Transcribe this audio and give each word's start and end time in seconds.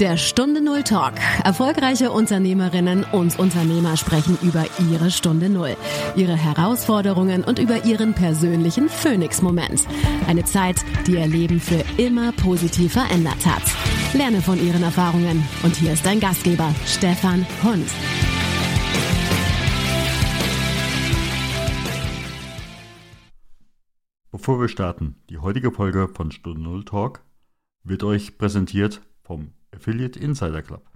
Der 0.00 0.16
Stunde 0.16 0.62
Null 0.62 0.82
Talk. 0.82 1.12
Erfolgreiche 1.44 2.10
Unternehmerinnen 2.10 3.04
und 3.12 3.38
Unternehmer 3.38 3.98
sprechen 3.98 4.38
über 4.40 4.64
ihre 4.90 5.10
Stunde 5.10 5.50
Null, 5.50 5.76
ihre 6.16 6.36
Herausforderungen 6.36 7.44
und 7.44 7.58
über 7.58 7.84
ihren 7.84 8.14
persönlichen 8.14 8.88
Phoenix-Moment. 8.88 9.86
Eine 10.26 10.44
Zeit, 10.44 10.76
die 11.06 11.16
ihr 11.16 11.26
Leben 11.26 11.60
für 11.60 11.84
immer 11.98 12.32
positiv 12.32 12.94
verändert 12.94 13.44
hat. 13.44 13.62
Lerne 14.14 14.40
von 14.40 14.58
ihren 14.58 14.82
Erfahrungen. 14.82 15.46
Und 15.62 15.76
hier 15.76 15.92
ist 15.92 16.06
dein 16.06 16.18
Gastgeber, 16.18 16.74
Stefan 16.86 17.46
Hund. 17.62 17.90
Bevor 24.30 24.58
wir 24.62 24.68
starten, 24.68 25.16
die 25.28 25.36
heutige 25.36 25.70
Folge 25.70 26.08
von 26.08 26.32
Stunde 26.32 26.62
Null 26.62 26.86
Talk 26.86 27.22
wird 27.84 28.02
euch 28.02 28.38
präsentiert 28.38 29.02
vom 29.22 29.52
Affiliate 29.74 30.18
Insider 30.18 30.62
Club. 30.62 30.88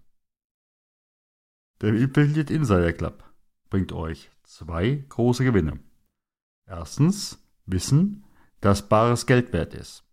Der 1.80 1.94
Affiliate 1.94 2.52
Insider 2.52 2.92
Club 2.92 3.24
bringt 3.70 3.92
euch 3.92 4.30
zwei 4.42 5.04
große 5.08 5.44
Gewinne. 5.44 5.78
Erstens 6.66 7.38
Wissen, 7.66 8.24
dass 8.60 8.88
bares 8.88 9.26
Geld 9.26 9.52
wert 9.52 9.74
ist. 9.74 10.04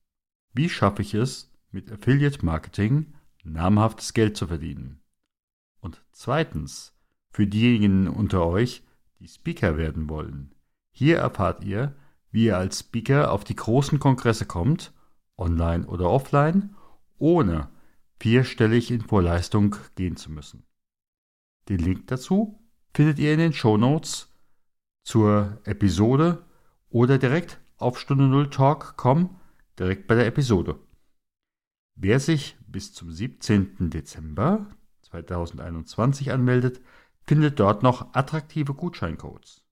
Wie 0.54 0.70
schaffe 0.70 1.02
ich 1.02 1.14
es, 1.14 1.52
mit 1.72 1.92
Affiliate 1.92 2.46
Marketing 2.46 3.14
namhaftes 3.44 4.14
Geld 4.14 4.38
zu 4.38 4.48
verdienen? 4.48 5.02
Und 5.80 6.04
zweitens, 6.12 6.94
für 7.32 7.48
diejenigen 7.48 8.08
unter 8.08 8.46
euch, 8.46 8.84
die 9.20 9.28
Speaker 9.28 9.78
werden 9.78 10.10
wollen. 10.10 10.54
Hier 10.92 11.18
erfahrt 11.18 11.64
ihr, 11.64 11.96
wie 12.32 12.46
ihr 12.46 12.58
als 12.58 12.80
Speaker 12.80 13.32
auf 13.32 13.44
die 13.44 13.56
großen 13.56 14.00
Kongresse 14.00 14.46
kommt, 14.46 14.94
online 15.38 15.88
oder 15.88 16.10
offline, 16.10 16.76
ohne 17.18 17.70
vierstellig 18.22 18.92
in 18.92 19.02
Vorleistung 19.02 19.76
gehen 19.96 20.16
zu 20.16 20.32
müssen. 20.32 20.64
Den 21.70 21.80
Link 21.80 22.06
dazu 22.08 22.64
findet 22.94 23.18
ihr 23.18 23.34
in 23.34 23.40
den 23.40 23.54
Show 23.54 23.78
Notes 23.78 24.32
zur 25.04 25.60
Episode 25.64 26.46
oder 26.90 27.18
direkt 27.18 27.60
auf 27.78 28.00
Stunde 28.00 28.26
Null 28.26 28.52
Talk.com 28.52 29.40
direkt 29.80 30.06
bei 30.06 30.14
der 30.14 30.28
Episode. 30.28 30.80
Wer 31.96 32.20
sich 32.20 32.58
bis 32.68 32.94
zum 32.94 33.12
17. 33.12 33.90
Dezember 33.90 34.68
2021 35.02 36.32
anmeldet, 36.32 36.80
findet 37.24 37.60
dort 37.60 37.82
noch 37.82 38.14
attraktive 38.14 38.76
Gutscheincodes. 38.76 39.64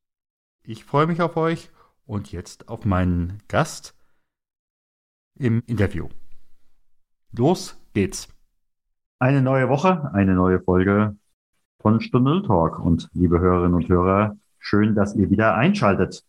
Ich 0.64 0.86
freue 0.86 1.05
mich 1.05 1.22
auf 1.22 1.38
euch 1.38 1.70
und 2.05 2.31
jetzt 2.31 2.67
auf 2.67 2.83
meinen 2.83 3.44
Gast 3.47 3.95
im 5.36 5.61
Interview. 5.67 6.09
Los 7.31 7.75
geht's! 7.94 8.39
Eine 9.22 9.42
neue 9.42 9.67
Woche, 9.67 10.14
eine 10.14 10.34
neue 10.34 10.62
Folge 10.62 11.17
von 11.81 12.00
Stunde 12.00 12.42
Talk. 12.42 12.80
Und 12.80 13.09
liebe 13.12 13.42
Hörerinnen 13.42 13.73
und 13.73 13.89
Hörer, 13.89 14.38
schön, 14.59 14.95
dass 14.95 15.14
ihr 15.14 15.30
wieder 15.30 15.56
einschaltet. 15.56 16.23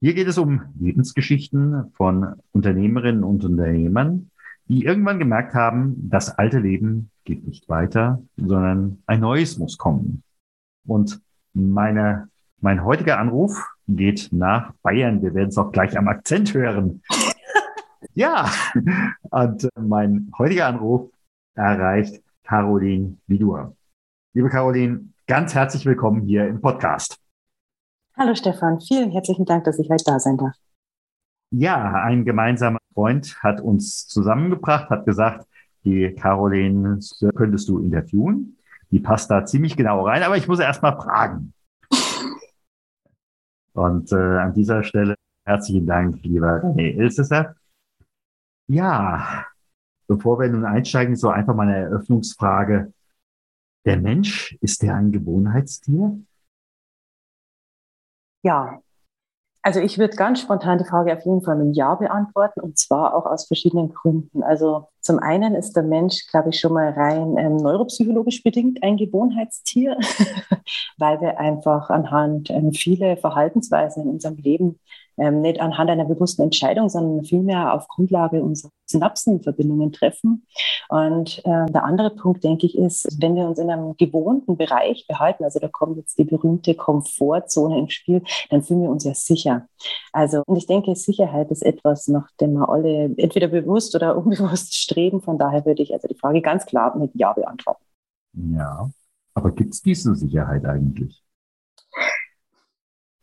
Hier 0.00 0.14
geht 0.14 0.26
es 0.26 0.38
um 0.38 0.62
Lebensgeschichten 0.78 1.92
von 1.92 2.40
Unternehmerinnen 2.52 3.22
und 3.22 3.44
Unternehmern, 3.44 4.30
die 4.64 4.86
irgendwann 4.86 5.18
gemerkt 5.18 5.52
haben, 5.52 6.08
das 6.08 6.38
alte 6.38 6.58
Leben 6.58 7.10
geht 7.24 7.46
nicht 7.46 7.68
weiter, 7.68 8.22
sondern 8.38 9.02
ein 9.04 9.20
neues 9.20 9.58
muss 9.58 9.76
kommen. 9.76 10.22
Und 10.86 11.20
meine, 11.52 12.30
mein 12.62 12.82
heutiger 12.82 13.18
Anruf 13.18 13.62
geht 13.86 14.30
nach 14.32 14.72
Bayern. 14.82 15.20
Wir 15.20 15.34
werden 15.34 15.50
es 15.50 15.58
auch 15.58 15.70
gleich 15.70 15.98
am 15.98 16.08
Akzent 16.08 16.54
hören. 16.54 17.02
ja, 18.14 18.50
und 19.28 19.68
mein 19.78 20.32
heutiger 20.38 20.66
Anruf 20.66 21.10
erreicht 21.54 22.22
Caroline 22.44 23.18
Vidur. 23.26 23.76
Liebe 24.34 24.48
Caroline, 24.48 25.12
ganz 25.26 25.54
herzlich 25.54 25.84
willkommen 25.86 26.22
hier 26.22 26.46
im 26.46 26.60
Podcast. 26.60 27.18
Hallo 28.16 28.34
Stefan, 28.34 28.80
vielen 28.80 29.10
herzlichen 29.10 29.44
Dank, 29.44 29.64
dass 29.64 29.78
ich 29.78 29.90
heute 29.90 30.04
da 30.04 30.18
sein 30.18 30.36
darf. 30.36 30.54
Ja, 31.52 32.04
ein 32.04 32.24
gemeinsamer 32.24 32.78
Freund 32.94 33.36
hat 33.42 33.60
uns 33.60 34.06
zusammengebracht, 34.06 34.88
hat 34.90 35.04
gesagt, 35.06 35.46
die 35.84 36.14
Caroline 36.14 37.00
könntest 37.34 37.68
du 37.68 37.78
interviewen. 37.80 38.56
Die 38.90 39.00
passt 39.00 39.30
da 39.30 39.44
ziemlich 39.44 39.76
genau 39.76 40.04
rein, 40.06 40.22
aber 40.22 40.36
ich 40.36 40.48
muss 40.48 40.60
erst 40.60 40.82
mal 40.82 40.96
fragen. 40.96 41.54
Und 43.72 44.12
äh, 44.12 44.16
an 44.16 44.52
dieser 44.52 44.82
Stelle 44.82 45.14
herzlichen 45.44 45.86
Dank, 45.86 46.22
lieber 46.22 46.62
René 46.62 46.96
Ilsesser. 46.96 47.56
Ja, 48.68 49.46
Bevor 50.10 50.40
wir 50.40 50.48
nun 50.48 50.64
einsteigen, 50.64 51.14
so 51.14 51.28
einfach 51.28 51.54
mal 51.54 51.68
eine 51.68 51.76
Eröffnungsfrage. 51.84 52.92
Der 53.84 53.96
Mensch, 53.96 54.58
ist 54.60 54.82
der 54.82 54.96
ein 54.96 55.12
Gewohnheitstier? 55.12 56.18
Ja, 58.42 58.80
also 59.62 59.78
ich 59.78 59.98
würde 59.98 60.16
ganz 60.16 60.40
spontan 60.40 60.78
die 60.78 60.84
Frage 60.84 61.12
auf 61.16 61.24
jeden 61.24 61.42
Fall 61.42 61.54
mit 61.54 61.76
Ja 61.76 61.94
beantworten 61.94 62.60
und 62.60 62.76
zwar 62.76 63.14
auch 63.14 63.24
aus 63.24 63.46
verschiedenen 63.46 63.90
Gründen. 63.90 64.42
Also 64.42 64.88
zum 65.00 65.20
einen 65.20 65.54
ist 65.54 65.76
der 65.76 65.84
Mensch, 65.84 66.26
glaube 66.28 66.48
ich, 66.48 66.58
schon 66.58 66.72
mal 66.72 66.90
rein 66.90 67.36
ähm, 67.36 67.58
neuropsychologisch 67.58 68.42
bedingt 68.42 68.82
ein 68.82 68.96
Gewohnheitstier, 68.96 69.96
weil 70.98 71.20
wir 71.20 71.38
einfach 71.38 71.88
anhand 71.88 72.50
ähm, 72.50 72.72
viele 72.72 73.16
Verhaltensweisen 73.16 74.02
in 74.02 74.08
unserem 74.08 74.38
Leben 74.38 74.80
ähm, 75.20 75.42
nicht 75.42 75.60
anhand 75.60 75.90
einer 75.90 76.06
bewussten 76.06 76.42
Entscheidung, 76.42 76.88
sondern 76.88 77.24
vielmehr 77.24 77.74
auf 77.74 77.86
Grundlage 77.88 78.42
unserer 78.42 78.70
Synapsenverbindungen 78.86 79.92
treffen. 79.92 80.46
Und 80.88 81.38
äh, 81.44 81.66
der 81.66 81.84
andere 81.84 82.10
Punkt, 82.10 82.42
denke 82.42 82.66
ich, 82.66 82.76
ist, 82.76 83.20
wenn 83.20 83.36
wir 83.36 83.44
uns 83.44 83.58
in 83.58 83.70
einem 83.70 83.96
gewohnten 83.96 84.56
Bereich 84.56 85.06
behalten, 85.06 85.44
also 85.44 85.60
da 85.60 85.68
kommt 85.68 85.98
jetzt 85.98 86.18
die 86.18 86.24
berühmte 86.24 86.74
Komfortzone 86.74 87.78
ins 87.78 87.92
Spiel, 87.92 88.22
dann 88.48 88.62
fühlen 88.62 88.82
wir 88.82 88.90
uns 88.90 89.04
ja 89.04 89.14
sicher. 89.14 89.66
Also, 90.12 90.42
und 90.46 90.56
ich 90.56 90.66
denke, 90.66 90.96
Sicherheit 90.96 91.50
ist 91.50 91.62
etwas, 91.62 92.08
nach 92.08 92.28
dem 92.40 92.54
wir 92.54 92.68
alle 92.68 93.14
entweder 93.16 93.48
bewusst 93.48 93.94
oder 93.94 94.16
unbewusst 94.24 94.74
streben. 94.74 95.20
Von 95.20 95.38
daher 95.38 95.64
würde 95.66 95.82
ich 95.82 95.92
also 95.92 96.08
die 96.08 96.18
Frage 96.18 96.40
ganz 96.40 96.66
klar 96.66 96.96
mit 96.96 97.10
Ja 97.14 97.32
beantworten. 97.32 97.84
Ja, 98.32 98.90
aber 99.34 99.50
gibt 99.52 99.74
es 99.74 99.82
diese 99.82 100.14
Sicherheit 100.14 100.64
eigentlich? 100.64 101.22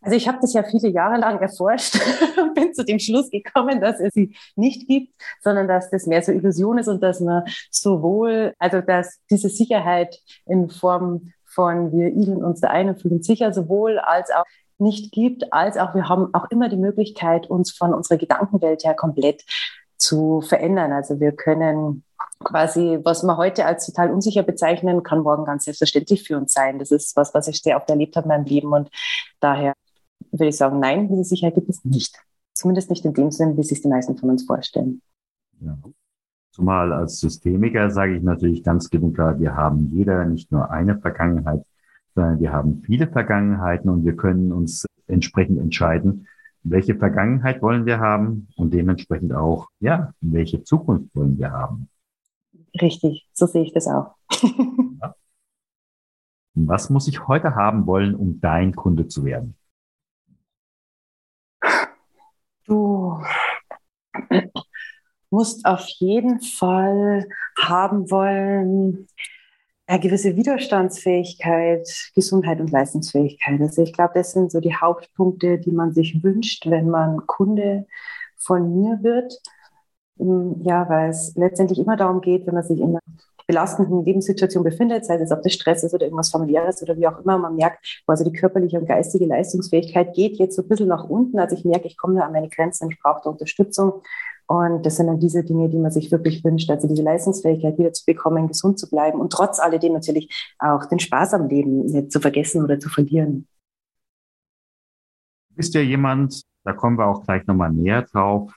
Also 0.07 0.15
ich 0.15 0.29
habe 0.29 0.37
das 0.39 0.53
ja 0.53 0.63
viele 0.63 0.87
Jahre 0.87 1.17
lang 1.17 1.41
erforscht 1.41 1.99
und 2.41 2.53
bin 2.53 2.73
zu 2.73 2.85
dem 2.85 2.97
Schluss 2.97 3.29
gekommen, 3.29 3.81
dass 3.81 3.99
es 3.99 4.13
sie 4.13 4.37
nicht 4.55 4.87
gibt, 4.87 5.13
sondern 5.41 5.67
dass 5.67 5.89
das 5.89 6.07
mehr 6.07 6.21
so 6.21 6.31
Illusion 6.31 6.77
ist 6.77 6.87
und 6.87 7.03
dass 7.03 7.19
man 7.19 7.43
sowohl, 7.71 8.53
also 8.57 8.79
dass 8.79 9.19
diese 9.29 9.49
Sicherheit 9.49 10.17
in 10.45 10.69
Form 10.69 11.33
von 11.43 11.91
wir 11.91 12.07
igeln 12.07 12.41
uns 12.41 12.61
da 12.61 12.69
ein 12.69 12.87
und 12.87 13.01
fühlen 13.01 13.21
sicher 13.21 13.53
sowohl 13.53 13.99
als 13.99 14.31
auch 14.31 14.45
nicht 14.77 15.11
gibt, 15.11 15.51
als 15.51 15.75
auch 15.75 15.93
wir 15.93 16.07
haben 16.07 16.33
auch 16.33 16.49
immer 16.51 16.69
die 16.69 16.77
Möglichkeit, 16.77 17.49
uns 17.49 17.73
von 17.73 17.93
unserer 17.93 18.17
Gedankenwelt 18.17 18.85
her 18.85 18.93
komplett 18.93 19.43
zu 19.97 20.39
verändern. 20.39 20.93
Also 20.93 21.19
wir 21.19 21.33
können 21.33 22.05
quasi, 22.45 22.97
was 23.03 23.23
wir 23.23 23.35
heute 23.35 23.65
als 23.65 23.85
total 23.85 24.09
unsicher 24.09 24.43
bezeichnen, 24.43 25.03
kann 25.03 25.19
morgen 25.19 25.43
ganz 25.43 25.65
selbstverständlich 25.65 26.23
für 26.23 26.37
uns 26.37 26.53
sein. 26.53 26.79
Das 26.79 26.91
ist 26.91 27.17
was, 27.17 27.33
was 27.33 27.49
ich 27.49 27.61
sehr 27.61 27.75
oft 27.75 27.89
erlebt 27.89 28.15
habe 28.15 28.23
in 28.23 28.29
meinem 28.29 28.45
Leben 28.45 28.71
und 28.71 28.89
daher 29.41 29.73
würde 30.31 30.47
ich 30.47 30.57
sagen, 30.57 30.79
nein, 30.79 31.07
diese 31.07 31.23
Sicherheit 31.23 31.55
gibt 31.55 31.69
es 31.69 31.83
nicht. 31.83 32.17
Zumindest 32.53 32.89
nicht 32.89 33.05
in 33.05 33.13
dem 33.13 33.31
Sinn, 33.31 33.57
wie 33.57 33.63
sich 33.63 33.81
die 33.81 33.87
meisten 33.87 34.17
von 34.17 34.29
uns 34.29 34.43
vorstellen. 34.45 35.01
Ja. 35.59 35.77
Zumal 36.51 36.91
als 36.91 37.19
Systemiker 37.19 37.91
sage 37.91 38.17
ich 38.17 38.23
natürlich 38.23 38.63
ganz 38.63 38.89
genug 38.89 39.13
klar, 39.13 39.39
wir 39.39 39.55
haben 39.55 39.91
jeder 39.91 40.25
nicht 40.25 40.51
nur 40.51 40.71
eine 40.71 40.99
Vergangenheit, 40.99 41.63
sondern 42.15 42.39
wir 42.39 42.51
haben 42.51 42.81
viele 42.83 43.07
Vergangenheiten 43.07 43.91
und 43.91 44.05
wir 44.05 44.15
können 44.15 44.51
uns 44.51 44.87
entsprechend 45.05 45.59
entscheiden, 45.59 46.27
welche 46.63 46.95
Vergangenheit 46.95 47.61
wollen 47.61 47.85
wir 47.85 47.99
haben 47.99 48.47
und 48.55 48.73
dementsprechend 48.73 49.33
auch, 49.33 49.69
ja, 49.79 50.13
welche 50.19 50.63
Zukunft 50.63 51.15
wollen 51.15 51.37
wir 51.37 51.51
haben. 51.51 51.89
Richtig, 52.81 53.29
so 53.33 53.45
sehe 53.45 53.63
ich 53.63 53.73
das 53.73 53.87
auch. 53.87 54.15
ja. 54.31 55.15
Was 56.55 56.89
muss 56.89 57.07
ich 57.07 57.27
heute 57.27 57.53
haben 57.53 57.85
wollen, 57.85 58.15
um 58.15 58.41
dein 58.41 58.75
Kunde 58.75 59.07
zu 59.07 59.23
werden? 59.25 59.55
Du 62.65 63.21
musst 65.29 65.65
auf 65.65 65.87
jeden 65.99 66.41
Fall 66.41 67.27
haben 67.59 68.09
wollen, 68.09 69.07
eine 69.87 69.99
gewisse 70.01 70.35
Widerstandsfähigkeit, 70.35 71.87
Gesundheit 72.13 72.59
und 72.59 72.71
Leistungsfähigkeit. 72.71 73.61
Also 73.61 73.83
ich 73.83 73.93
glaube, 73.93 74.13
das 74.15 74.33
sind 74.33 74.51
so 74.51 74.59
die 74.59 74.75
Hauptpunkte, 74.75 75.59
die 75.59 75.71
man 75.71 75.93
sich 75.93 76.21
wünscht, 76.23 76.65
wenn 76.69 76.89
man 76.89 77.25
Kunde 77.25 77.87
von 78.35 78.81
mir 78.81 78.99
wird. 79.01 79.33
Ja, 80.17 80.89
weil 80.89 81.09
es 81.09 81.35
letztendlich 81.35 81.79
immer 81.79 81.95
darum 81.95 82.21
geht, 82.21 82.47
wenn 82.47 82.55
man 82.55 82.63
sich 82.63 82.79
in 82.79 82.89
einer 82.89 83.01
belastenden 83.47 84.03
Lebenssituation 84.03 84.63
befindet, 84.63 85.05
sei 85.05 85.15
es 85.15 85.31
ob 85.31 85.41
das 85.41 85.53
Stress 85.53 85.83
ist 85.83 85.93
oder 85.93 86.05
irgendwas 86.05 86.29
familiäres 86.29 86.81
oder 86.83 86.97
wie 86.97 87.07
auch 87.07 87.19
immer, 87.19 87.37
man 87.37 87.55
merkt, 87.55 88.03
also 88.05 88.23
die 88.23 88.33
körperliche 88.33 88.79
und 88.79 88.87
geistige 88.87 89.25
Leistungsfähigkeit 89.25 90.13
geht 90.13 90.37
jetzt 90.37 90.55
so 90.55 90.61
ein 90.61 90.67
bisschen 90.67 90.89
nach 90.89 91.05
unten. 91.05 91.39
Also 91.39 91.55
ich 91.55 91.63
merke, 91.63 91.87
ich 91.87 91.97
komme 91.97 92.15
nur 92.15 92.25
an 92.25 92.33
meine 92.33 92.49
Grenzen 92.49 92.91
ich 92.91 92.99
brauche 92.99 93.21
da 93.23 93.29
Unterstützung. 93.29 94.01
Und 94.47 94.85
das 94.85 94.95
sind 94.95 95.07
dann 95.07 95.19
diese 95.19 95.43
Dinge, 95.43 95.67
die 95.69 95.77
man 95.77 95.91
sich 95.91 96.09
wirklich 96.11 96.43
wünscht, 96.43 96.69
also 96.69 96.87
diese 96.87 97.03
Leistungsfähigkeit 97.03 97.77
wieder 97.77 97.91
zu 97.91 98.05
bekommen, 98.05 98.47
gesund 98.47 98.79
zu 98.79 98.89
bleiben 98.89 99.19
und 99.19 99.31
trotz 99.31 99.59
alledem 99.59 99.93
natürlich 99.93 100.53
auch 100.59 100.85
den 100.85 100.99
Spaß 100.99 101.33
am 101.33 101.49
Leben 101.49 101.85
nicht 101.85 102.11
zu 102.11 102.21
vergessen 102.21 102.63
oder 102.63 102.79
zu 102.79 102.87
verlieren. 102.87 103.45
Du 105.49 105.55
bist 105.55 105.73
ja 105.73 105.81
jemand, 105.81 106.43
da 106.63 106.71
kommen 106.71 106.97
wir 106.97 107.07
auch 107.07 107.23
gleich 107.23 107.45
nochmal 107.45 107.71
näher 107.71 108.03
drauf. 108.03 108.53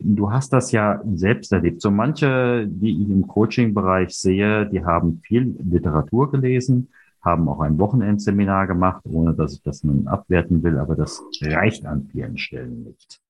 Du 0.00 0.30
hast 0.30 0.52
das 0.52 0.70
ja 0.70 1.02
selbst 1.14 1.52
erlebt. 1.52 1.82
So 1.82 1.90
manche, 1.90 2.66
die 2.68 3.02
ich 3.02 3.10
im 3.10 3.26
Coaching-Bereich 3.26 4.16
sehe, 4.16 4.66
die 4.66 4.84
haben 4.84 5.20
viel 5.24 5.56
Literatur 5.58 6.30
gelesen, 6.30 6.88
haben 7.20 7.48
auch 7.48 7.60
ein 7.60 7.78
Wochenendseminar 7.78 8.68
gemacht, 8.68 9.02
ohne 9.04 9.34
dass 9.34 9.54
ich 9.54 9.62
das 9.62 9.82
nun 9.82 10.06
abwerten 10.06 10.62
will, 10.62 10.78
aber 10.78 10.94
das 10.94 11.20
reicht 11.42 11.84
an 11.84 12.06
vielen 12.12 12.38
Stellen 12.38 12.84
nicht. 12.84 13.20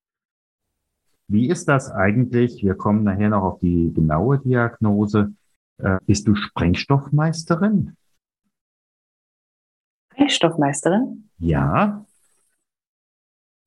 Wie 1.27 1.49
ist 1.49 1.69
das 1.69 1.91
eigentlich? 1.91 2.63
Wir 2.63 2.75
kommen 2.75 3.05
nachher 3.05 3.31
noch 3.31 3.43
auf 3.43 3.61
die 3.61 3.93
genaue 3.95 4.39
Diagnose. 4.39 5.35
Äh, 5.79 5.99
bist 6.07 6.27
du 6.27 6.35
Sprengstoffmeisterin? 6.35 7.97
Sprengstoffmeisterin? 10.13 11.29
Ja. 11.39 12.05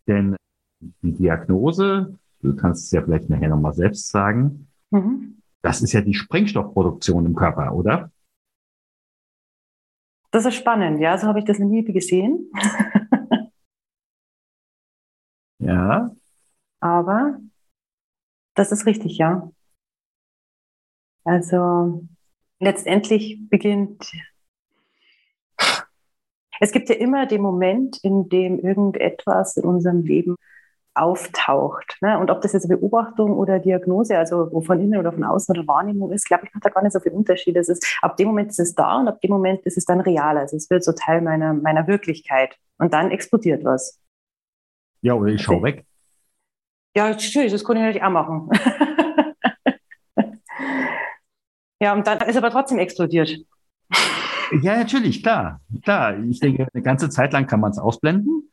Denn 0.07 0.35
die 0.79 1.13
Diagnose, 1.13 2.17
du 2.41 2.55
kannst 2.55 2.85
es 2.85 2.91
ja 2.91 3.01
vielleicht 3.01 3.29
nachher 3.29 3.49
nochmal 3.49 3.73
selbst 3.73 4.09
sagen, 4.09 4.67
mhm. 4.89 5.41
das 5.61 5.81
ist 5.81 5.93
ja 5.93 6.01
die 6.01 6.13
Sprengstoffproduktion 6.13 7.25
im 7.25 7.35
Körper, 7.35 7.73
oder? 7.73 8.11
Das 10.31 10.45
ist 10.45 10.55
spannend, 10.55 11.01
ja, 11.01 11.17
so 11.17 11.27
habe 11.27 11.39
ich 11.39 11.45
das 11.45 11.59
noch 11.59 11.67
nie 11.67 11.83
gesehen. 11.83 12.49
ja. 15.59 16.09
Aber 16.79 17.39
das 18.55 18.71
ist 18.71 18.85
richtig, 18.85 19.17
ja. 19.17 19.51
Also 21.23 22.07
letztendlich 22.59 23.39
beginnt, 23.49 24.11
es 26.59 26.71
gibt 26.71 26.89
ja 26.89 26.95
immer 26.95 27.25
den 27.25 27.41
Moment, 27.41 27.99
in 28.03 28.29
dem 28.29 28.59
irgendetwas 28.59 29.57
in 29.57 29.65
unserem 29.65 30.03
Leben 30.03 30.37
auftaucht. 30.93 31.97
Ne? 32.01 32.17
Und 32.19 32.29
ob 32.29 32.41
das 32.41 32.53
jetzt 32.53 32.67
Beobachtung 32.67 33.31
oder 33.33 33.59
Diagnose, 33.59 34.17
also 34.17 34.61
von 34.61 34.79
innen 34.79 34.99
oder 34.99 35.11
von 35.11 35.23
außen 35.23 35.55
oder 35.55 35.67
Wahrnehmung 35.67 36.11
ist, 36.11 36.25
glaube 36.25 36.45
ich, 36.45 36.53
macht 36.53 36.65
da 36.65 36.69
gar 36.69 36.83
nicht 36.83 36.93
so 36.93 36.99
viel 36.99 37.13
Unterschied. 37.13 37.55
Es 37.55 37.69
ist, 37.69 37.99
ab 38.01 38.17
dem 38.17 38.27
Moment 38.27 38.49
ist 38.49 38.59
es 38.59 38.75
da 38.75 38.99
und 38.99 39.07
ab 39.07 39.21
dem 39.21 39.31
Moment 39.31 39.61
ist 39.65 39.77
es 39.77 39.85
dann 39.85 40.01
real. 40.01 40.37
Also 40.37 40.57
es 40.57 40.69
wird 40.69 40.83
so 40.83 40.91
Teil 40.91 41.21
meiner, 41.21 41.53
meiner 41.53 41.87
Wirklichkeit. 41.87 42.57
Und 42.77 42.93
dann 42.93 43.11
explodiert 43.11 43.63
was. 43.63 43.99
Ja, 45.01 45.13
oder 45.13 45.31
ich 45.31 45.41
schaue 45.41 45.63
weg. 45.63 45.85
Ja, 46.95 47.09
natürlich, 47.09 47.51
das 47.51 47.63
kann 47.63 47.77
ich 47.77 47.83
natürlich 47.83 48.03
auch 48.03 48.09
machen. 48.09 48.49
ja, 51.79 51.93
und 51.93 52.05
dann 52.05 52.19
ist 52.27 52.35
aber 52.35 52.51
trotzdem 52.51 52.79
explodiert. 52.79 53.37
Ja, 54.61 54.77
natürlich, 54.77 55.23
klar. 55.23 55.61
Klar, 55.83 56.19
ich 56.19 56.39
denke, 56.39 56.67
eine 56.73 56.83
ganze 56.83 57.09
Zeit 57.09 57.31
lang 57.31 57.47
kann 57.47 57.61
man 57.61 57.71
es 57.71 57.79
ausblenden. 57.79 58.51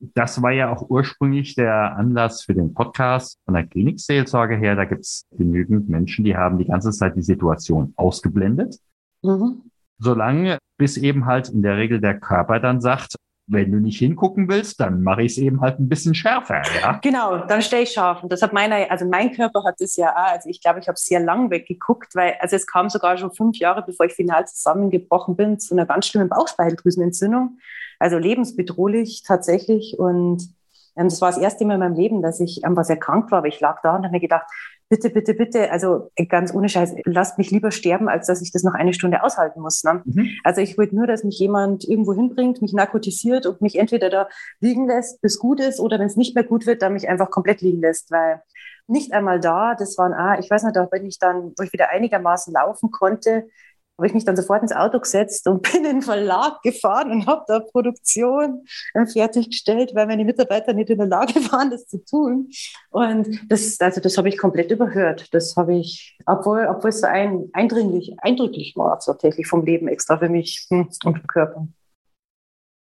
Das 0.00 0.42
war 0.42 0.50
ja 0.50 0.70
auch 0.72 0.88
ursprünglich 0.90 1.54
der 1.54 1.96
Anlass 1.96 2.42
für 2.42 2.54
den 2.54 2.74
Podcast 2.74 3.38
von 3.44 3.54
der 3.54 3.66
Klinikseelsorge 3.66 4.56
her. 4.56 4.76
Da 4.76 4.84
gibt 4.84 5.02
es 5.02 5.26
genügend 5.30 5.88
Menschen, 5.88 6.24
die 6.24 6.36
haben 6.36 6.58
die 6.58 6.66
ganze 6.66 6.90
Zeit 6.90 7.16
die 7.16 7.22
Situation 7.22 7.94
ausgeblendet. 7.96 8.78
Mhm. 9.22 9.70
Solange 9.98 10.58
bis 10.76 10.96
eben 10.96 11.26
halt 11.26 11.48
in 11.48 11.62
der 11.62 11.76
Regel 11.76 12.00
der 12.00 12.18
Körper 12.18 12.60
dann 12.60 12.80
sagt, 12.80 13.16
wenn 13.46 13.70
du 13.70 13.78
nicht 13.78 13.98
hingucken 13.98 14.48
willst, 14.48 14.80
dann 14.80 15.02
mache 15.02 15.22
ich 15.22 15.32
es 15.32 15.38
eben 15.38 15.60
halt 15.60 15.78
ein 15.78 15.88
bisschen 15.88 16.14
schärfer, 16.14 16.62
ja? 16.80 16.98
Genau, 17.02 17.38
dann 17.46 17.60
stelle 17.60 17.82
ich 17.82 17.90
scharf. 17.90 18.22
Und 18.22 18.32
das 18.32 18.40
hat 18.40 18.52
meine, 18.52 18.90
also 18.90 19.04
mein 19.04 19.32
Körper 19.32 19.64
hat 19.64 19.76
das 19.80 19.96
ja 19.96 20.12
auch, 20.12 20.32
also 20.32 20.48
ich 20.48 20.62
glaube, 20.62 20.80
ich 20.80 20.88
habe 20.88 20.98
sehr 20.98 21.20
lang 21.20 21.50
weggeguckt, 21.50 22.14
weil, 22.14 22.36
also 22.40 22.56
es 22.56 22.66
kam 22.66 22.88
sogar 22.88 23.18
schon 23.18 23.32
fünf 23.32 23.58
Jahre, 23.58 23.82
bevor 23.86 24.06
ich 24.06 24.14
final 24.14 24.46
zusammengebrochen 24.46 25.36
bin, 25.36 25.58
zu 25.58 25.74
einer 25.74 25.84
ganz 25.84 26.06
schlimmen 26.06 26.30
Bauchspeicheldrüsenentzündung. 26.30 27.58
Also 27.98 28.18
lebensbedrohlich 28.18 29.22
tatsächlich. 29.26 29.98
Und 29.98 30.48
ähm, 30.96 31.08
das 31.08 31.20
war 31.20 31.30
das 31.30 31.38
erste 31.38 31.64
Mal 31.64 31.74
in 31.74 31.80
meinem 31.80 31.96
Leben, 31.96 32.22
dass 32.22 32.40
ich 32.40 32.64
einfach 32.64 32.84
sehr 32.84 32.98
krank 32.98 33.30
war, 33.30 33.38
aber 33.38 33.48
ich 33.48 33.60
lag 33.60 33.80
da 33.82 33.96
und 33.96 34.04
habe 34.04 34.12
mir 34.12 34.20
gedacht, 34.20 34.46
bitte, 34.94 35.10
bitte, 35.10 35.34
bitte, 35.34 35.72
also 35.72 36.10
ganz 36.28 36.54
ohne 36.54 36.68
Scheiß, 36.68 36.94
lasst 37.04 37.36
mich 37.36 37.50
lieber 37.50 37.72
sterben, 37.72 38.08
als 38.08 38.28
dass 38.28 38.40
ich 38.40 38.52
das 38.52 38.62
noch 38.62 38.74
eine 38.74 38.94
Stunde 38.94 39.24
aushalten 39.24 39.60
muss. 39.60 39.82
Ne? 39.82 40.02
Mhm. 40.04 40.30
Also 40.44 40.60
ich 40.60 40.78
wollte 40.78 40.94
nur, 40.94 41.08
dass 41.08 41.24
mich 41.24 41.36
jemand 41.40 41.84
irgendwo 41.84 42.14
hinbringt, 42.14 42.62
mich 42.62 42.72
narkotisiert 42.72 43.46
und 43.46 43.60
mich 43.60 43.76
entweder 43.76 44.08
da 44.08 44.28
liegen 44.60 44.86
lässt, 44.86 45.20
bis 45.20 45.40
gut 45.40 45.58
ist, 45.58 45.80
oder 45.80 45.98
wenn 45.98 46.06
es 46.06 46.16
nicht 46.16 46.36
mehr 46.36 46.44
gut 46.44 46.66
wird, 46.66 46.82
dann 46.82 46.92
mich 46.92 47.08
einfach 47.08 47.30
komplett 47.30 47.60
liegen 47.60 47.80
lässt, 47.80 48.12
weil 48.12 48.40
nicht 48.86 49.12
einmal 49.12 49.40
da, 49.40 49.74
das 49.74 49.98
waren, 49.98 50.12
ah, 50.12 50.38
ich 50.38 50.48
weiß 50.48 50.62
nicht, 50.62 50.76
da 50.76 50.84
bin 50.84 51.06
ich 51.06 51.18
dann, 51.18 51.52
wo 51.56 51.62
ich 51.64 51.72
wieder 51.72 51.90
einigermaßen 51.90 52.54
laufen 52.54 52.92
konnte, 52.92 53.48
habe 53.96 54.08
ich 54.08 54.14
mich 54.14 54.24
dann 54.24 54.36
sofort 54.36 54.62
ins 54.62 54.74
Auto 54.74 54.98
gesetzt 54.98 55.46
und 55.48 55.62
bin 55.72 55.84
in 55.84 55.96
den 55.96 56.02
Verlag 56.02 56.62
gefahren 56.62 57.10
und 57.10 57.26
habe 57.26 57.44
da 57.46 57.60
Produktion 57.60 58.64
fertiggestellt, 59.12 59.92
weil 59.94 60.06
meine 60.06 60.24
Mitarbeiter 60.24 60.72
nicht 60.72 60.90
in 60.90 60.98
der 60.98 61.06
Lage 61.06 61.34
waren, 61.52 61.70
das 61.70 61.86
zu 61.86 62.04
tun. 62.04 62.48
Und 62.90 63.40
das, 63.48 63.78
also 63.80 64.00
das 64.00 64.18
habe 64.18 64.28
ich 64.28 64.38
komplett 64.38 64.70
überhört. 64.70 65.32
Das 65.32 65.56
habe 65.56 65.74
ich, 65.76 66.18
obwohl, 66.26 66.66
obwohl 66.68 66.90
es 66.90 67.00
so 67.00 67.06
ein, 67.06 67.48
eindringlich, 67.52 68.14
eindrücklich 68.18 68.74
war, 68.76 68.98
tatsächlich 68.98 69.46
vom 69.46 69.64
Leben 69.64 69.88
extra 69.88 70.18
für 70.18 70.28
mich 70.28 70.66
hm, 70.70 70.88
und 71.04 71.18
für 71.18 71.26
Körper. 71.26 71.68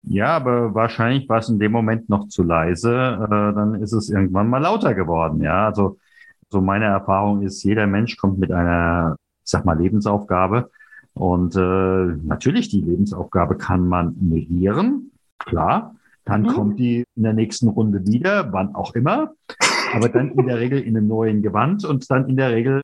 Ja, 0.03 0.37
aber 0.37 0.75
wahrscheinlich 0.75 1.29
war 1.29 1.39
es 1.39 1.49
in 1.49 1.59
dem 1.59 1.73
Moment 1.73 2.09
noch 2.09 2.29
zu 2.29 2.43
leise. 2.43 2.93
Äh, 2.95 3.29
dann 3.29 3.75
ist 3.83 3.93
es 3.93 4.09
irgendwann 4.09 4.49
mal 4.49 4.59
lauter 4.59 4.95
geworden. 4.95 5.43
Ja, 5.43 5.67
also 5.67 5.99
so 6.51 6.61
meine 6.61 6.87
Erfahrung 6.87 7.43
ist, 7.43 7.63
jeder 7.63 7.87
Mensch 7.87 8.17
kommt 8.17 8.39
mit 8.39 8.53
einer, 8.53 9.17
ich 9.45 9.51
sag 9.51 9.65
mal, 9.65 9.79
Lebensaufgabe. 9.79 10.71
Und 11.19 11.57
äh, 11.57 12.17
natürlich, 12.25 12.69
die 12.69 12.81
Lebensaufgabe 12.81 13.57
kann 13.57 13.89
man 13.89 14.17
negieren, 14.21 15.11
klar. 15.39 15.95
Dann 16.25 16.43
mhm. 16.43 16.47
kommt 16.49 16.79
die 16.79 17.05
in 17.17 17.23
der 17.23 17.33
nächsten 17.33 17.69
Runde 17.69 18.07
wieder, 18.07 18.53
wann 18.53 18.75
auch 18.75 18.95
immer. 18.95 19.33
Aber 19.95 20.09
dann 20.09 20.33
in 20.33 20.47
der 20.47 20.59
Regel 20.59 20.81
in 20.81 20.97
einem 20.97 21.09
neuen 21.09 21.43
Gewand 21.43 21.85
und 21.85 22.11
dann 22.11 22.29
in 22.29 22.37
der 22.37 22.51
Regel 22.51 22.83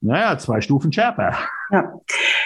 naja, 0.00 0.38
zwei 0.38 0.60
Stufen 0.60 0.92
schärfer. 0.92 1.36
Ja, 1.70 1.92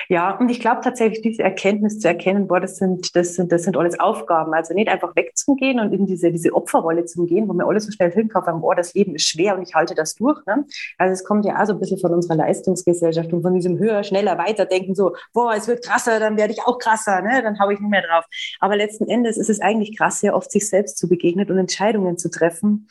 ja 0.08 0.36
und 0.38 0.50
ich 0.50 0.60
glaube 0.60 0.80
tatsächlich, 0.82 1.22
diese 1.22 1.42
Erkenntnis 1.42 1.98
zu 1.98 2.08
erkennen, 2.08 2.48
boah, 2.48 2.60
das 2.60 2.76
sind, 2.76 3.14
das 3.16 3.34
sind, 3.34 3.52
das 3.52 3.64
sind 3.64 3.76
alles 3.76 3.98
Aufgaben. 3.98 4.52
Also 4.54 4.74
nicht 4.74 4.88
einfach 4.88 5.14
wegzugehen 5.16 5.80
und 5.80 5.92
in 5.92 6.06
diese, 6.06 6.30
diese 6.30 6.52
Opferrolle 6.54 7.04
zu 7.04 7.24
gehen, 7.26 7.48
wo 7.48 7.54
wir 7.54 7.66
alles 7.66 7.86
so 7.86 7.92
schnell 7.92 8.10
hinkaufen, 8.10 8.60
boah, 8.60 8.74
das 8.74 8.94
Leben 8.94 9.14
ist 9.14 9.28
schwer 9.28 9.56
und 9.56 9.62
ich 9.62 9.74
halte 9.74 9.94
das 9.94 10.14
durch. 10.14 10.44
Ne? 10.46 10.64
Also 10.98 11.12
es 11.12 11.24
kommt 11.24 11.44
ja 11.44 11.60
auch 11.60 11.66
so 11.66 11.72
ein 11.72 11.80
bisschen 11.80 11.98
von 11.98 12.12
unserer 12.12 12.36
Leistungsgesellschaft 12.36 13.32
und 13.32 13.42
von 13.42 13.54
diesem 13.54 13.78
höher, 13.78 14.02
schneller, 14.04 14.38
weiterdenken, 14.38 14.94
so, 14.94 15.14
boah, 15.32 15.54
es 15.54 15.68
wird 15.68 15.84
krasser, 15.84 16.20
dann 16.20 16.36
werde 16.36 16.52
ich 16.52 16.62
auch 16.64 16.78
krasser, 16.78 17.22
ne? 17.22 17.42
dann 17.42 17.58
haue 17.58 17.74
ich 17.74 17.80
nicht 17.80 17.90
mehr 17.90 18.02
drauf. 18.02 18.24
Aber 18.60 18.76
letzten 18.76 19.08
Endes 19.08 19.36
ist 19.36 19.50
es 19.50 19.60
eigentlich 19.60 19.96
krass, 19.96 20.20
sehr 20.20 20.34
oft 20.34 20.50
sich 20.50 20.68
selbst 20.68 20.98
zu 20.98 21.08
begegnen 21.08 21.50
und 21.50 21.58
Entscheidungen 21.58 22.18
zu 22.18 22.30
treffen, 22.30 22.88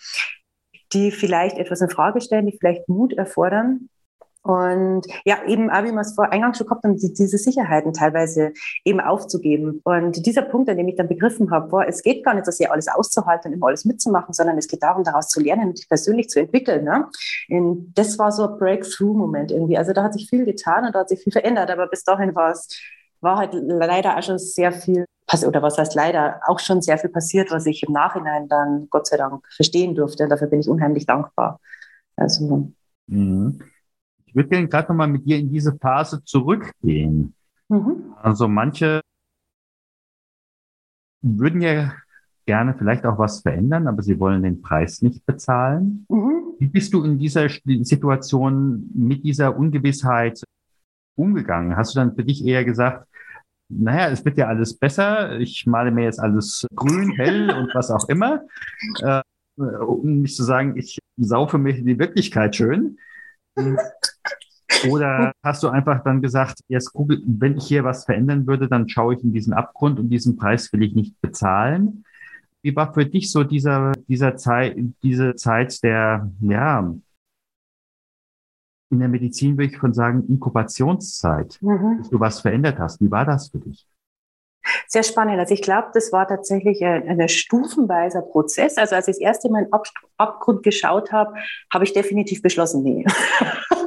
die 0.94 1.12
vielleicht 1.12 1.58
etwas 1.58 1.82
in 1.82 1.90
Frage 1.90 2.22
stellen, 2.22 2.46
die 2.46 2.58
vielleicht 2.58 2.88
Mut 2.90 3.14
erfordern, 3.14 3.90
und 4.44 5.04
ja, 5.24 5.44
eben 5.46 5.70
auch, 5.70 5.84
wie 5.84 5.92
wir 5.92 6.02
es 6.02 6.16
vor 6.16 6.32
eingangs 6.32 6.58
schon 6.58 6.66
gehabt 6.66 6.84
haben, 6.84 6.98
diese 6.98 7.38
Sicherheiten 7.38 7.94
teilweise 7.94 8.54
eben 8.84 9.00
aufzugeben. 9.00 9.82
Und 9.84 10.26
dieser 10.26 10.42
Punkt, 10.42 10.68
an 10.70 10.78
dem 10.78 10.88
ich 10.88 10.96
dann 10.96 11.08
begriffen 11.08 11.52
habe, 11.52 11.70
boah, 11.70 11.86
es 11.88 12.02
geht 12.02 12.24
gar 12.26 12.34
nicht 12.34 12.46
so 12.46 12.52
sehr, 12.52 12.72
alles 12.72 12.88
auszuhalten 12.88 13.52
und 13.52 13.58
immer 13.58 13.68
alles 13.68 13.86
mitzumachen, 13.86 14.34
sondern 14.34 14.58
es 14.58 14.68
geht 14.68 14.82
darum, 14.82 15.04
daraus 15.04 15.28
zu 15.28 15.40
lernen 15.42 15.70
und 15.70 15.78
sich 15.78 15.88
persönlich 15.88 16.30
zu 16.30 16.40
entwickeln. 16.40 16.86
Ne? 16.86 17.08
Und 17.50 17.94
das 17.94 18.18
war 18.18 18.32
so 18.32 18.48
ein 18.48 18.58
Breakthrough-Moment 18.58 19.52
irgendwie. 19.52 19.78
Also 19.78 19.94
da 19.94 20.04
hat 20.04 20.14
sich 20.14 20.28
viel 20.28 20.46
getan 20.46 20.86
und 20.86 20.96
da 20.96 21.02
hat 21.02 21.10
sich 21.10 21.22
viel 21.22 21.34
verändert, 21.34 21.70
aber 21.70 21.88
bis 21.88 22.04
dahin 22.04 22.34
war 22.34 22.52
es, 22.52 22.68
war 23.22 23.38
halt 23.38 23.54
leider 23.54 24.18
auch 24.18 24.24
schon 24.24 24.40
sehr 24.40 24.72
viel 24.72 25.06
oder 25.48 25.62
was 25.62 25.78
heißt 25.78 25.96
leider 25.96 26.42
auch 26.46 26.60
schon 26.60 26.82
sehr 26.82 26.98
viel 26.98 27.10
passiert, 27.10 27.52
was 27.52 27.66
ich 27.66 27.84
im 27.84 27.94
Nachhinein 27.94 28.50
dann 28.50 28.88
Gott 28.90 29.08
sei 29.08 29.16
Dank 29.16 29.48
verstehen 29.56 29.96
durfte. 29.96 30.24
Und 30.24 30.30
dafür 30.30 30.48
bin 30.48 30.60
ich 30.60 30.68
unheimlich 30.68 31.06
dankbar. 31.06 31.62
Also. 32.18 32.70
Mhm. 33.08 33.62
Ich 34.32 34.36
würde 34.36 34.48
gerne 34.48 34.70
gerade 34.70 34.88
nochmal 34.88 35.10
mit 35.10 35.26
dir 35.26 35.38
in 35.38 35.52
diese 35.52 35.78
Phase 35.78 36.24
zurückgehen. 36.24 37.34
Mhm. 37.68 38.14
Also 38.22 38.48
manche 38.48 39.02
würden 41.22 41.60
ja 41.60 41.94
gerne 42.46 42.74
vielleicht 42.78 43.06
auch 43.06 43.20
was 43.20 43.42
verändern, 43.42 43.90
aber 43.90 44.02
sie 44.02 44.18
wollen 44.22 44.42
den 44.44 44.62
Preis 44.62 45.02
nicht 45.02 45.26
bezahlen. 45.26 46.06
Mhm. 46.08 46.56
Wie 46.60 46.68
bist 46.68 46.94
du 46.94 47.04
in 47.04 47.20
dieser 47.20 47.50
Situation 47.50 48.90
mit 48.94 49.26
dieser 49.26 49.58
Ungewissheit 49.58 50.42
umgegangen? 51.16 51.76
Hast 51.76 51.94
du 51.94 52.00
dann 52.00 52.16
für 52.16 52.24
dich 52.24 52.46
eher 52.46 52.64
gesagt, 52.64 53.06
naja, 53.68 54.10
es 54.10 54.24
wird 54.24 54.38
ja 54.38 54.48
alles 54.48 54.78
besser, 54.78 55.40
ich 55.40 55.68
male 55.68 55.92
mir 55.92 56.06
jetzt 56.06 56.22
alles 56.22 56.66
grün, 56.74 57.12
hell 57.18 57.52
und 57.58 57.76
was 57.76 57.92
auch 57.92 58.08
immer, 58.08 58.44
äh, 59.02 59.22
um 59.58 60.22
nicht 60.22 60.38
zu 60.38 60.44
sagen, 60.44 60.78
ich 60.78 61.00
saufe 61.18 61.58
mir 61.58 61.74
die 61.74 62.00
Wirklichkeit 62.00 62.56
schön. 62.56 62.98
Oder 64.90 65.34
hast 65.44 65.64
du 65.64 65.70
einfach 65.70 66.04
dann 66.04 66.22
gesagt, 66.22 66.60
jetzt 66.68 66.94
gucke, 66.94 67.20
wenn 67.26 67.58
ich 67.58 67.66
hier 67.66 67.84
was 67.84 68.06
verändern 68.06 68.48
würde, 68.48 68.68
dann 68.68 68.90
schaue 68.90 69.16
ich 69.16 69.24
in 69.24 69.34
diesen 69.34 69.54
Abgrund 69.54 70.00
und 70.00 70.10
diesen 70.10 70.38
Preis 70.38 70.72
will 70.74 70.84
ich 70.84 70.96
nicht 70.96 71.20
bezahlen? 71.22 72.04
Wie 72.62 72.76
war 72.76 72.94
für 72.94 73.06
dich 73.06 73.32
so 73.32 73.44
dieser, 73.44 73.94
dieser 74.08 74.36
Zeit, 74.36 74.78
diese 75.02 75.36
Zeit 75.36 75.82
der, 75.84 76.32
ja, 76.42 76.94
in 78.92 79.00
der 79.00 79.08
Medizin 79.08 79.58
würde 79.58 79.72
ich 79.72 79.78
schon 79.78 79.94
sagen, 79.94 80.26
Inkubationszeit, 80.28 81.58
mhm. 81.62 82.00
dass 82.00 82.10
du 82.10 82.20
was 82.20 82.42
verändert 82.42 82.78
hast. 82.78 83.02
Wie 83.02 83.10
war 83.10 83.26
das 83.26 83.50
für 83.50 83.60
dich? 83.60 83.88
Sehr 84.88 85.04
spannend. 85.04 85.40
Also 85.40 85.54
ich 85.54 85.62
glaube, 85.62 85.88
das 85.94 86.12
war 86.12 86.28
tatsächlich 86.28 86.84
ein, 86.84 87.20
ein 87.20 87.30
stufenweiser 87.30 88.22
Prozess. 88.22 88.78
Also 88.78 88.96
als 88.96 89.08
ich 89.08 89.16
das 89.16 89.22
erste 89.22 89.50
Mal 89.50 89.64
in 89.64 89.72
den 89.72 89.98
Abgrund 90.18 90.62
geschaut 90.62 91.12
habe, 91.12 91.34
habe 91.74 91.84
ich 91.84 91.94
definitiv 91.94 92.42
beschlossen, 92.42 92.84
nee. 92.84 93.06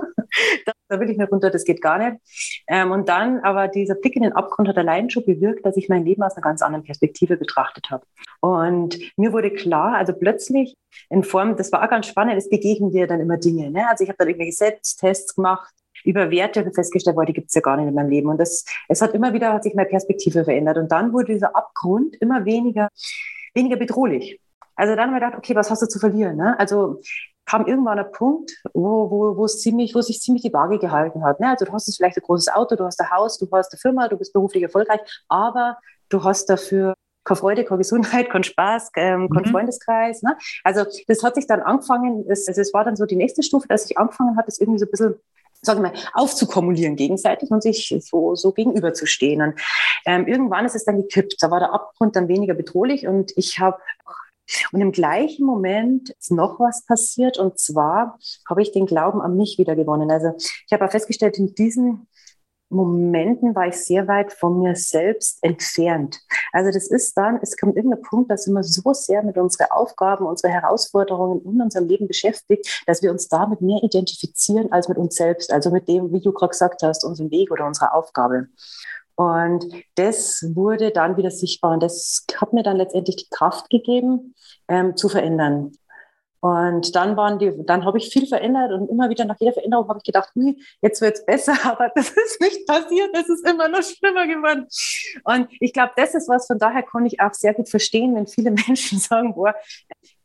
da 0.88 1.00
will 1.00 1.10
ich 1.10 1.16
nicht 1.16 1.30
runter, 1.30 1.50
das 1.50 1.64
geht 1.64 1.80
gar 1.80 1.98
nicht. 1.98 2.64
Ähm, 2.66 2.90
und 2.90 3.08
dann, 3.08 3.40
aber 3.40 3.68
dieser 3.68 3.94
Blick 3.94 4.16
in 4.16 4.22
den 4.22 4.32
Abgrund 4.32 4.68
hat 4.68 4.78
allein 4.78 5.10
schon 5.10 5.24
bewirkt, 5.24 5.64
dass 5.64 5.76
ich 5.76 5.88
mein 5.88 6.04
Leben 6.04 6.22
aus 6.22 6.36
einer 6.36 6.42
ganz 6.42 6.62
anderen 6.62 6.84
Perspektive 6.84 7.36
betrachtet 7.36 7.90
habe. 7.90 8.04
Und 8.40 8.98
mir 9.16 9.32
wurde 9.32 9.50
klar, 9.50 9.96
also 9.96 10.12
plötzlich 10.12 10.74
in 11.10 11.24
Form, 11.24 11.56
das 11.56 11.72
war 11.72 11.82
auch 11.82 11.90
ganz 11.90 12.06
spannend, 12.06 12.36
es 12.36 12.48
begegnen 12.48 12.90
dir 12.90 13.06
dann 13.06 13.20
immer 13.20 13.38
Dinge. 13.38 13.70
Ne? 13.70 13.88
Also 13.88 14.04
ich 14.04 14.10
habe 14.10 14.18
dann 14.18 14.28
irgendwelche 14.28 14.56
Selbsttests 14.56 15.34
gemacht, 15.34 15.72
über 16.04 16.30
Werte 16.30 16.70
festgestellt, 16.72 17.16
boah, 17.16 17.24
die 17.24 17.32
gibt 17.32 17.48
es 17.48 17.54
ja 17.54 17.60
gar 17.60 17.76
nicht 17.76 17.88
in 17.88 17.94
meinem 17.94 18.10
Leben. 18.10 18.28
Und 18.28 18.38
das, 18.38 18.64
es 18.88 19.00
hat 19.00 19.14
immer 19.14 19.32
wieder, 19.32 19.52
hat 19.52 19.62
sich 19.62 19.74
meine 19.74 19.88
Perspektive 19.88 20.44
verändert. 20.44 20.76
Und 20.76 20.92
dann 20.92 21.12
wurde 21.12 21.32
dieser 21.32 21.56
Abgrund 21.56 22.16
immer 22.16 22.44
weniger, 22.44 22.90
weniger 23.54 23.76
bedrohlich. 23.76 24.40
Also 24.76 24.94
dann 24.94 25.06
haben 25.06 25.14
wir 25.14 25.20
gedacht, 25.20 25.38
okay, 25.38 25.54
was 25.54 25.70
hast 25.70 25.82
du 25.82 25.86
zu 25.86 25.98
verlieren? 25.98 26.36
Ne? 26.36 26.58
Also 26.58 27.00
kam 27.46 27.66
irgendwann 27.66 27.98
ein 27.98 28.10
Punkt, 28.12 28.52
wo, 28.72 29.10
wo, 29.10 29.36
wo, 29.36 29.44
es 29.44 29.60
ziemlich, 29.60 29.94
wo 29.94 30.00
sich 30.00 30.20
ziemlich 30.20 30.42
die 30.42 30.52
Waage 30.52 30.78
gehalten 30.78 31.24
hat. 31.24 31.40
Ne? 31.40 31.48
Also 31.48 31.64
du 31.64 31.72
hast 31.72 31.86
jetzt 31.86 31.96
vielleicht 31.96 32.16
ein 32.16 32.22
großes 32.22 32.48
Auto, 32.48 32.76
du 32.76 32.84
hast 32.84 33.00
ein 33.00 33.10
Haus, 33.10 33.38
du 33.38 33.48
hast 33.52 33.72
eine 33.72 33.78
Firma, 33.78 34.08
du 34.08 34.16
bist 34.16 34.32
beruflich 34.32 34.62
erfolgreich, 34.62 35.00
aber 35.28 35.78
du 36.08 36.24
hast 36.24 36.46
dafür 36.46 36.94
keine 37.24 37.36
Freude, 37.36 37.64
keine 37.64 37.78
Gesundheit, 37.78 38.30
keinen 38.30 38.44
Spaß, 38.44 38.90
ähm, 38.96 39.30
keinen 39.30 39.46
mhm. 39.46 39.50
Freundeskreis. 39.50 40.22
Ne? 40.22 40.36
Also 40.62 40.84
das 41.06 41.22
hat 41.22 41.34
sich 41.34 41.46
dann 41.46 41.60
angefangen, 41.60 42.24
es, 42.28 42.46
also 42.48 42.60
es 42.60 42.72
war 42.74 42.84
dann 42.84 42.96
so 42.96 43.06
die 43.06 43.16
nächste 43.16 43.42
Stufe, 43.42 43.66
dass 43.68 43.90
ich 43.90 43.96
angefangen 43.98 44.36
hat, 44.36 44.46
das 44.46 44.58
irgendwie 44.58 44.78
so 44.78 44.86
ein 44.86 44.90
bisschen 44.90 45.14
sagen 45.64 45.82
wir 45.82 45.90
mal, 45.90 45.98
aufzukumulieren 46.12 46.94
gegenseitig 46.94 47.50
und 47.50 47.62
sich 47.62 47.96
so, 48.00 48.34
so 48.34 48.52
gegenüberzustehen. 48.52 49.40
Und 49.40 49.54
ähm, 50.04 50.26
irgendwann 50.26 50.66
ist 50.66 50.76
es 50.76 50.84
dann 50.84 50.98
gekippt. 50.98 51.36
Da 51.40 51.50
war 51.50 51.58
der 51.58 51.72
Abgrund 51.72 52.16
dann 52.16 52.28
weniger 52.28 52.52
bedrohlich 52.52 53.06
und 53.06 53.32
ich 53.36 53.58
habe 53.58 53.78
und 54.72 54.80
im 54.80 54.92
gleichen 54.92 55.46
Moment 55.46 56.10
ist 56.10 56.30
noch 56.30 56.60
was 56.60 56.84
passiert 56.84 57.38
und 57.38 57.58
zwar 57.58 58.18
habe 58.48 58.62
ich 58.62 58.72
den 58.72 58.86
Glauben 58.86 59.20
an 59.20 59.36
mich 59.36 59.58
wieder 59.58 59.76
gewonnen. 59.76 60.10
Also 60.10 60.32
ich 60.38 60.72
habe 60.72 60.84
auch 60.84 60.90
festgestellt, 60.90 61.38
in 61.38 61.54
diesen 61.54 62.06
Momenten 62.70 63.54
war 63.54 63.68
ich 63.68 63.76
sehr 63.76 64.08
weit 64.08 64.32
von 64.32 64.58
mir 64.58 64.74
selbst 64.74 65.38
entfernt. 65.42 66.20
Also 66.52 66.70
das 66.70 66.88
ist 66.88 67.16
dann, 67.16 67.38
es 67.40 67.56
kommt 67.56 67.76
irgendein 67.76 68.02
Punkt, 68.02 68.30
dass 68.30 68.46
wir 68.46 68.62
so 68.62 68.92
sehr 68.92 69.22
mit 69.22 69.38
unseren 69.38 69.70
Aufgaben, 69.70 70.26
unsere 70.26 70.52
Herausforderungen 70.52 71.42
in 71.44 71.60
unserem 71.60 71.86
Leben 71.86 72.08
beschäftigt, 72.08 72.82
dass 72.86 73.02
wir 73.02 73.10
uns 73.10 73.28
damit 73.28 73.60
mehr 73.60 73.82
identifizieren 73.82 74.72
als 74.72 74.88
mit 74.88 74.98
uns 74.98 75.14
selbst, 75.14 75.52
also 75.52 75.70
mit 75.70 75.88
dem, 75.88 76.12
wie 76.12 76.20
du 76.20 76.32
gerade 76.32 76.50
gesagt 76.50 76.82
hast, 76.82 77.04
unserem 77.04 77.30
Weg 77.30 77.50
oder 77.50 77.66
unserer 77.66 77.94
Aufgabe. 77.94 78.48
Und 79.16 79.66
das 79.94 80.44
wurde 80.54 80.90
dann 80.90 81.16
wieder 81.16 81.30
sichtbar 81.30 81.72
und 81.72 81.82
das 81.82 82.24
hat 82.36 82.52
mir 82.52 82.62
dann 82.62 82.76
letztendlich 82.76 83.16
die 83.16 83.28
Kraft 83.30 83.70
gegeben, 83.70 84.34
ähm, 84.68 84.96
zu 84.96 85.08
verändern. 85.08 85.72
Und 86.44 86.94
dann 86.94 87.16
waren 87.16 87.38
die, 87.38 87.54
dann 87.64 87.86
habe 87.86 87.96
ich 87.96 88.10
viel 88.10 88.26
verändert 88.26 88.70
und 88.70 88.90
immer 88.90 89.08
wieder 89.08 89.24
nach 89.24 89.40
jeder 89.40 89.54
Veränderung 89.54 89.88
habe 89.88 89.98
ich 90.00 90.04
gedacht, 90.04 90.28
hui, 90.34 90.62
jetzt 90.82 91.00
wird's 91.00 91.24
besser, 91.24 91.54
aber 91.64 91.90
das 91.94 92.10
ist 92.10 92.38
nicht 92.38 92.66
passiert, 92.66 93.16
es 93.16 93.30
ist 93.30 93.48
immer 93.48 93.66
noch 93.68 93.82
schlimmer 93.82 94.26
geworden. 94.26 94.66
Und 95.24 95.48
ich 95.58 95.72
glaube, 95.72 95.92
das 95.96 96.14
ist 96.14 96.28
was, 96.28 96.46
von 96.46 96.58
daher 96.58 96.82
kann 96.82 97.06
ich 97.06 97.18
auch 97.18 97.32
sehr 97.32 97.54
gut 97.54 97.70
verstehen, 97.70 98.14
wenn 98.14 98.26
viele 98.26 98.50
Menschen 98.66 98.98
sagen, 98.98 99.34
boah, 99.34 99.54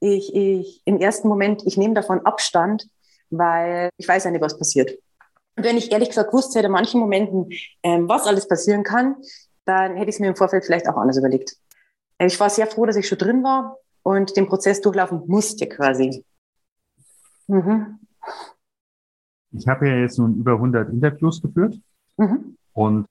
ich, 0.01 0.35
ich 0.35 0.81
im 0.83 0.99
ersten 0.99 1.29
Moment, 1.29 1.63
ich 1.65 1.77
nehme 1.77 1.93
davon 1.93 2.25
Abstand, 2.25 2.89
weil 3.29 3.89
ich 3.95 4.05
weiß 4.05 4.25
ja 4.25 4.31
nicht, 4.31 4.41
was 4.41 4.57
passiert. 4.57 4.91
Und 5.59 5.65
wenn 5.65 5.75
ich 5.75 5.91
ehrlich 5.91 6.07
gesagt 6.07 6.31
wusste 6.31 6.57
hätte, 6.57 6.67
in 6.67 6.71
manchen 6.71 7.01
Momenten, 7.01 7.49
ähm, 7.83 8.07
was 8.07 8.27
alles 8.27 8.47
passieren 8.47 8.83
kann, 8.83 9.17
dann 9.65 9.97
hätte 9.97 10.09
ich 10.09 10.15
es 10.15 10.19
mir 10.21 10.29
im 10.29 10.37
Vorfeld 10.37 10.63
vielleicht 10.63 10.87
auch 10.87 10.95
anders 10.95 11.17
überlegt. 11.17 11.57
Ich 12.17 12.39
war 12.39 12.49
sehr 12.49 12.65
froh, 12.65 12.85
dass 12.85 12.95
ich 12.95 13.09
schon 13.09 13.17
drin 13.17 13.43
war 13.43 13.75
und 14.01 14.37
den 14.37 14.47
Prozess 14.47 14.79
durchlaufen 14.79 15.23
musste 15.27 15.67
quasi. 15.67 16.23
Mhm. 17.47 17.99
Ich 19.51 19.67
habe 19.67 19.89
ja 19.89 19.97
jetzt 19.97 20.17
nun 20.17 20.37
über 20.37 20.53
100 20.53 20.93
Interviews 20.93 21.41
geführt 21.41 21.77
mhm. 22.15 22.55
und 22.71 23.05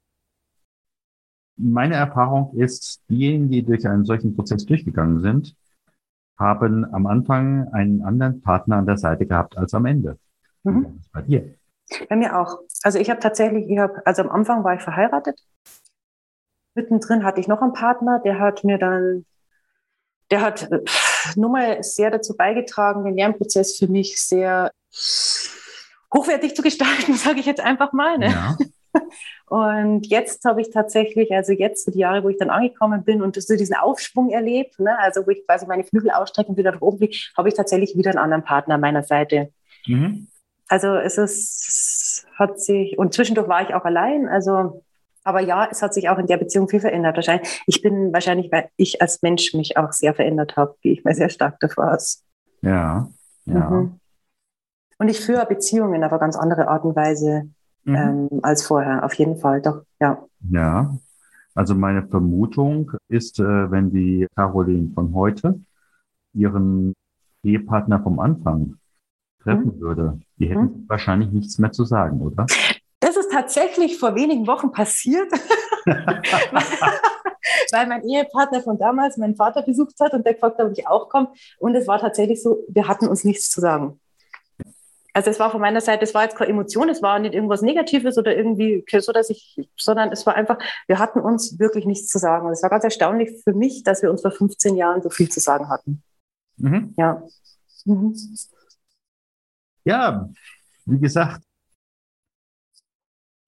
meine 1.59 1.97
Erfahrung 1.97 2.57
ist, 2.57 3.03
diejenigen, 3.11 3.51
die 3.51 3.63
durch 3.63 3.87
einen 3.87 4.07
solchen 4.07 4.35
Prozess 4.35 4.65
durchgegangen 4.65 5.21
sind, 5.21 5.55
haben 6.39 6.87
am 6.95 7.07
Anfang 7.07 7.69
einen 7.75 8.01
anderen 8.01 8.41
Partner 8.41 8.77
an 8.77 8.87
der 8.87 8.97
Seite 8.97 9.27
gehabt 9.27 9.59
als 9.59 9.75
am 9.75 9.85
Ende. 9.85 10.19
Mhm. 10.63 11.03
Bei 11.13 11.21
dir? 11.21 11.59
Bei 12.09 12.17
mir 12.17 12.39
auch. 12.39 12.59
Also 12.83 12.99
ich 12.99 13.11
habe 13.11 13.21
tatsächlich, 13.21 13.69
ich 13.69 13.79
habe, 13.79 14.03
also 14.05 14.23
am 14.23 14.31
Anfang 14.31 14.65
war 14.65 14.75
ich 14.75 14.83
verheiratet. 14.83 15.41
Mittendrin 16.75 17.25
hatte 17.25 17.41
ich 17.41 17.49
noch 17.49 17.63
einen 17.63 17.73
Partner, 17.73 18.21
der 18.25 18.39
hat 18.39 18.63
mir 18.65 18.79
dann 18.79 19.25
der 20.31 20.41
hat 20.43 20.71
äh, 20.71 20.81
nur 21.37 21.51
mal 21.51 21.83
sehr 21.83 22.11
dazu 22.11 22.37
beigetragen, 22.37 23.05
den 23.05 23.17
Lernprozess 23.17 23.77
für 23.77 23.89
mich 23.89 24.21
sehr 24.21 24.71
hochwertig 26.15 26.55
zu 26.55 26.63
gestalten, 26.63 27.15
sage 27.15 27.41
ich 27.41 27.47
jetzt 27.47 27.61
einfach 27.61 27.93
mal. 27.93 28.19
Ne? 28.19 28.31
Ja. 28.31 28.57
Und 29.47 30.07
jetzt 30.07 30.45
habe 30.45 30.61
ich 30.61 30.71
tatsächlich, 30.71 31.33
also 31.33 31.53
jetzt 31.53 31.85
so 31.85 31.91
die 31.91 32.01
Jahre, 32.01 32.23
wo 32.23 32.29
ich 32.29 32.37
dann 32.37 32.51
angekommen 32.51 33.03
bin 33.05 33.23
und 33.23 33.41
so 33.41 33.57
diesen 33.57 33.77
Aufschwung 33.77 34.29
erlebt, 34.29 34.79
ne, 34.79 34.99
also 34.99 35.27
wo 35.27 35.31
ich 35.31 35.47
quasi 35.47 35.67
meine 35.67 35.85
Flügel 35.85 36.11
ausstrecke 36.11 36.51
und 36.51 36.59
wieder 36.59 36.73
nach 36.73 36.83
oben 36.83 36.99
fliege, 36.99 37.17
habe 37.35 37.49
ich 37.49 37.55
tatsächlich 37.55 37.97
wieder 37.97 38.11
einen 38.11 38.19
anderen 38.19 38.45
Partner 38.45 38.75
an 38.75 38.83
meiner 38.83 39.05
Seite. 39.05 39.51
Mhm. 39.87 40.27
Also 40.69 40.95
es 40.95 41.19
ist, 41.19 42.27
hat 42.37 42.61
sich, 42.61 42.99
und 42.99 43.15
zwischendurch 43.15 43.49
war 43.49 43.63
ich 43.63 43.75
auch 43.75 43.85
allein, 43.85 44.29
also 44.29 44.85
aber 45.25 45.41
ja, 45.41 45.69
es 45.71 45.83
hat 45.83 45.93
sich 45.93 46.09
auch 46.09 46.19
in 46.19 46.27
der 46.27 46.39
Beziehung 46.39 46.71
viel 46.71 46.81
verändert. 46.81 47.17
Wahrscheinlich, 47.17 47.63
ich 47.67 47.83
bin 47.83 48.15
wahrscheinlich, 48.15 48.51
weil 48.51 48.71
ich 48.77 49.03
als 49.03 49.21
Mensch 49.21 49.53
mich 49.53 49.77
auch 49.77 49.93
sehr 49.93 50.15
verändert 50.15 50.57
habe, 50.57 50.77
gehe 50.81 50.93
ich 50.93 51.05
mir 51.05 51.15
sehr 51.15 51.29
stark 51.29 51.61
davor 51.61 51.93
aus. 51.93 52.25
Ja, 52.63 53.09
ja. 53.45 53.71
Mhm. 53.71 54.01
Und 54.99 55.09
ich 55.09 55.21
führe 55.21 55.45
Beziehungen 55.45 56.03
auf 56.03 56.13
eine 56.13 56.21
ganz 56.21 56.37
andere 56.37 56.69
Art 56.69 56.85
und 56.85 56.97
Weise 56.97 57.51
mhm. 57.85 57.95
ähm, 57.95 58.41
als 58.43 58.67
vorher, 58.67 59.05
auf 59.05 59.13
jeden 59.15 59.37
Fall, 59.37 59.61
doch, 59.61 59.83
ja. 60.01 60.25
Ja, 60.51 60.97
also 61.55 61.75
meine 61.75 62.07
Vermutung 62.07 62.93
ist, 63.09 63.39
äh, 63.39 63.71
wenn 63.71 63.91
die 63.91 64.27
Caroline 64.35 64.93
von 64.95 65.15
heute 65.15 65.61
ihren 66.33 66.95
Ehepartner 67.43 68.03
vom 68.03 68.19
Anfang 68.19 68.77
treffen 69.43 69.77
mhm. 69.77 69.81
würde, 69.81 70.21
die 70.39 70.49
hätten 70.49 70.61
mhm. 70.61 70.85
wahrscheinlich 70.89 71.31
nichts 71.31 71.59
mehr 71.59 71.73
zu 71.73 71.85
sagen, 71.85 72.21
oder? 72.21 72.47
Das 73.01 73.17
ist 73.17 73.31
tatsächlich 73.31 73.99
vor 73.99 74.15
wenigen 74.15 74.47
Wochen 74.47 74.73
passiert, 74.73 75.31
weil 77.73 77.87
mein 77.87 78.03
Ehepartner 78.05 78.61
von 78.63 78.79
damals 78.79 79.17
meinen 79.17 79.37
Vater 79.37 79.63
besucht 79.63 79.95
hat 80.01 80.13
und 80.13 80.27
der 80.27 80.35
gefragt 80.35 80.59
hat, 80.59 80.67
ob 80.67 80.73
ich 80.73 80.87
auch 80.87 81.09
komme. 81.09 81.29
Und 81.59 81.75
es 81.75 81.87
war 81.87 81.99
tatsächlich 82.01 82.43
so, 82.43 82.59
wir 82.69 82.89
hatten 82.89 83.09
uns 83.09 83.25
nichts 83.25 83.51
zu 83.51 83.61
sagen. 83.61 84.01
Also 85.15 85.31
es 85.31 85.41
war 85.41 85.51
von 85.51 85.61
meiner 85.61 85.81
Seite, 85.81 86.05
es 86.05 86.15
war 86.15 86.23
jetzt 86.23 86.37
keine 86.37 86.51
Emotion, 86.51 86.89
es 86.89 87.03
war 87.03 87.19
nicht 87.19 87.35
irgendwas 87.35 87.63
Negatives 87.63 88.19
oder 88.19 88.37
irgendwie 88.37 88.85
so, 88.99 89.11
dass 89.11 89.31
ich, 89.31 89.69
sondern 89.77 90.13
es 90.13 90.25
war 90.27 90.37
einfach, 90.37 90.59
wir 90.87 91.01
hatten 91.01 91.19
uns 91.19 91.59
wirklich 91.59 91.87
nichts 91.87 92.07
zu 92.09 92.19
sagen. 92.19 92.47
Und 92.47 92.53
es 92.53 92.63
war 92.63 92.71
ganz 92.71 92.85
erstaunlich 92.85 93.31
für 93.43 93.53
mich, 93.53 93.83
dass 93.83 94.03
wir 94.03 94.11
uns 94.11 94.23
vor 94.23 94.31
15 94.31 94.77
Jahren 94.77 95.03
so 95.03 95.11
viel 95.11 95.29
zu 95.29 95.41
sagen 95.41 95.69
hatten. 95.71 96.03
Mhm. 96.57 96.95
Ja. 96.97 97.23
Mhm. 97.85 98.15
Ja, 99.85 100.29
wie 100.87 100.99
gesagt, 100.99 101.43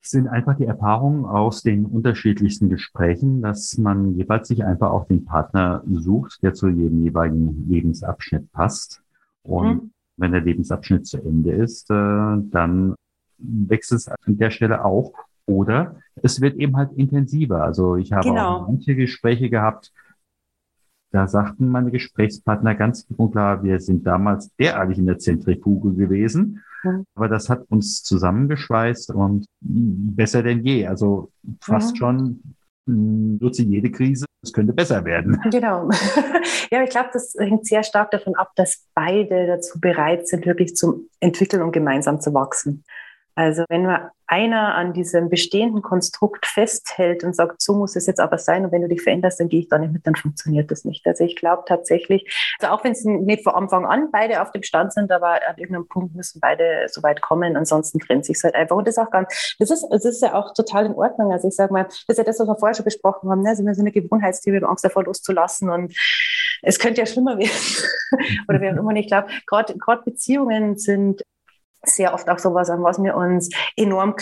sind 0.03 0.29
einfach 0.29 0.57
die 0.57 0.65
Erfahrungen 0.65 1.25
aus 1.25 1.63
den 1.63 1.87
unterschiedlichsten 1.87 2.69
Gesprächen, 2.69 3.43
dass 3.43 3.79
man 3.79 4.15
jeweils 4.15 4.49
sich 4.49 4.65
einfach 4.65 4.91
auch 4.91 5.07
den 5.07 5.25
Partner 5.25 5.83
sucht, 5.93 6.43
der 6.43 6.55
zu 6.55 6.69
jedem 6.69 7.03
jeweiligen 7.03 7.69
Lebensabschnitt 7.69 8.51
passt. 8.53 9.03
Und 9.43 9.67
mhm. 9.67 9.91
wenn 10.17 10.33
der 10.33 10.41
Lebensabschnitt 10.41 11.07
zu 11.07 11.19
Ende 11.19 11.53
ist, 11.53 11.91
äh, 11.91 11.95
dann 11.95 12.95
wechselt 13.39 14.01
es 14.01 14.09
an 14.09 14.17
der 14.27 14.51
Stelle 14.51 14.85
auch. 14.85 15.13
Oder 15.47 15.97
es 16.23 16.41
wird 16.41 16.57
eben 16.57 16.77
halt 16.77 16.93
intensiver. 16.93 17.65
Also 17.65 17.97
ich 17.97 18.13
habe 18.13 18.29
genau. 18.29 18.59
auch 18.59 18.69
manche 18.69 18.95
Gespräche 18.95 19.51
gehabt, 19.51 19.93
da 21.11 21.26
sagten 21.26 21.69
meine 21.69 21.90
Gesprächspartner 21.90 22.75
ganz 22.75 23.07
klar, 23.33 23.62
wir 23.62 23.81
sind 23.81 24.07
damals 24.07 24.50
derartig 24.57 24.99
in 24.99 25.07
der 25.07 25.19
Zentrifuge 25.19 25.95
gewesen. 25.95 26.62
Mhm. 26.85 27.05
Aber 27.14 27.29
das 27.29 27.49
hat 27.49 27.64
uns 27.69 28.02
zusammengeschweißt 28.02 29.11
und 29.11 29.47
besser 29.61 30.43
denn 30.43 30.64
je. 30.64 30.87
Also 30.87 31.31
fast 31.61 31.93
mhm. 31.93 31.97
schon 31.97 32.40
nutze 32.87 33.62
jede 33.62 33.90
Krise, 33.90 34.26
es 34.43 34.52
könnte 34.52 34.73
besser 34.73 35.05
werden. 35.05 35.40
Genau. 35.50 35.90
ja, 36.71 36.83
ich 36.83 36.90
glaube, 36.90 37.11
das 37.12 37.35
hängt 37.38 37.67
sehr 37.67 37.83
stark 37.83 38.11
davon 38.11 38.35
ab, 38.37 38.52
dass 38.57 38.87
beide 38.95 39.47
dazu 39.47 39.81
bereit 39.81 40.29
sind, 40.29 40.47
wirklich 40.47 40.75
zum 40.76 41.09
Entwickeln 41.21 41.62
und 41.62 41.73
gemeinsam 41.73 42.21
zu 42.21 42.33
wachsen. 42.35 42.85
Also 43.41 43.65
wenn 43.71 43.85
nur 43.85 44.11
einer 44.27 44.75
an 44.75 44.93
diesem 44.93 45.31
bestehenden 45.31 45.81
Konstrukt 45.81 46.45
festhält 46.45 47.25
und 47.25 47.35
sagt, 47.35 47.63
so 47.63 47.75
muss 47.75 47.97
es 47.97 48.07
jetzt 48.07 48.21
aber 48.21 48.37
sein 48.37 48.67
und 48.67 48.71
wenn 48.71 48.83
du 48.83 48.89
dich 48.89 49.01
veränderst, 49.01 49.41
dann 49.41 49.49
gehe 49.49 49.61
ich 49.61 49.69
da 49.69 49.79
nicht 49.79 49.95
mit, 49.95 50.07
dann 50.07 50.15
funktioniert 50.15 50.71
das 50.71 50.85
nicht. 50.85 51.07
Also 51.07 51.25
ich 51.25 51.37
glaube 51.37 51.63
tatsächlich, 51.67 52.31
also 52.61 52.75
auch 52.75 52.85
wenn 52.85 52.93
es 52.93 53.03
nicht 53.05 53.43
von 53.43 53.55
Anfang 53.55 53.87
an 53.87 54.11
beide 54.13 54.43
auf 54.43 54.53
dem 54.53 54.63
Stand 54.63 54.93
sind, 54.93 55.11
aber 55.11 55.49
an 55.49 55.57
irgendeinem 55.57 55.89
Punkt 55.89 56.15
müssen 56.15 56.39
beide 56.39 56.87
so 56.89 57.03
weit 57.03 57.23
kommen, 57.23 57.57
ansonsten 57.57 57.99
trennt 57.99 58.27
sich 58.27 58.39
halt 58.45 58.55
einfach. 58.55 58.77
Und 58.77 58.87
das 58.87 58.99
ist 58.99 59.03
auch 59.03 59.11
ganz, 59.11 59.57
das 59.59 59.71
ist, 59.71 59.87
das 59.91 60.05
ist 60.05 60.23
ja 60.23 60.35
auch 60.35 60.53
total 60.53 60.85
in 60.85 60.93
Ordnung. 60.93 61.33
Also 61.33 61.49
ich 61.49 61.57
sage 61.57 61.73
mal, 61.73 61.85
das 61.85 62.05
ist 62.07 62.19
ja 62.19 62.25
das, 62.25 62.39
was 62.41 62.47
wir 62.47 62.57
vorher 62.57 62.75
schon 62.75 62.85
besprochen 62.85 63.31
haben, 63.31 63.41
ne? 63.41 63.49
also 63.49 63.65
wir 63.65 63.75
sind 63.75 63.87
eine 63.87 63.93
Gewohnheitstiere, 63.93 64.57
wir 64.57 64.61
haben 64.61 64.71
Angst 64.71 64.85
davor 64.85 65.05
loszulassen 65.05 65.71
und 65.71 65.97
es 66.63 66.79
könnte 66.79 67.01
ja 67.01 67.07
schlimmer 67.07 67.39
werden. 67.39 67.51
Oder 68.49 68.61
wir 68.61 68.69
haben 68.69 68.79
immer 68.79 68.93
nicht, 68.93 69.07
ich 69.07 69.11
glaube, 69.11 69.73
gerade 69.79 70.03
Beziehungen 70.05 70.77
sind 70.77 71.23
sehr 71.83 72.15
oft 72.15 72.29
auch 72.29 72.39
sowas, 72.39 72.71
an 72.71 72.83
was 72.83 73.03
wir 73.03 73.17
uns 73.17 73.51
enorm 73.77 74.15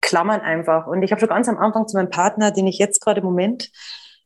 klammern 0.00 0.40
einfach. 0.40 0.86
Und 0.86 1.02
ich 1.02 1.10
habe 1.10 1.20
schon 1.20 1.28
ganz 1.28 1.48
am 1.48 1.58
Anfang 1.58 1.88
zu 1.88 1.96
meinem 1.96 2.10
Partner, 2.10 2.50
den 2.50 2.66
ich 2.66 2.78
jetzt 2.78 3.00
gerade 3.00 3.20
im 3.20 3.26
Moment 3.26 3.70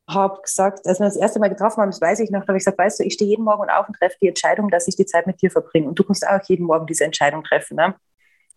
habe 0.08 0.40
gesagt, 0.42 0.86
als 0.86 1.00
wir 1.00 1.06
das 1.06 1.16
erste 1.16 1.40
Mal 1.40 1.48
getroffen 1.48 1.80
haben, 1.80 1.90
das 1.90 2.00
weiß 2.00 2.20
ich 2.20 2.30
noch, 2.30 2.42
da 2.42 2.48
habe 2.48 2.58
ich 2.58 2.64
gesagt, 2.64 2.78
weißt 2.78 3.00
du, 3.00 3.04
ich 3.04 3.14
stehe 3.14 3.28
jeden 3.28 3.44
Morgen 3.44 3.68
auf 3.68 3.88
und 3.88 3.96
treffe 3.96 4.16
die 4.20 4.28
Entscheidung, 4.28 4.70
dass 4.70 4.86
ich 4.86 4.96
die 4.96 5.06
Zeit 5.06 5.26
mit 5.26 5.42
dir 5.42 5.50
verbringe. 5.50 5.88
Und 5.88 5.98
du 5.98 6.04
musst 6.06 6.26
auch 6.26 6.40
jeden 6.44 6.64
Morgen 6.66 6.86
diese 6.86 7.04
Entscheidung 7.04 7.42
treffen. 7.42 7.76
Ne? 7.76 7.94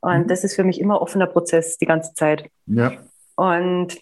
Und 0.02 0.24
mhm. 0.24 0.28
das 0.28 0.44
ist 0.44 0.56
für 0.56 0.64
mich 0.64 0.80
immer 0.80 1.02
offener 1.02 1.28
Prozess 1.28 1.78
die 1.78 1.86
ganze 1.86 2.14
Zeit. 2.14 2.50
Ja. 2.68 2.92
Und 3.36 3.98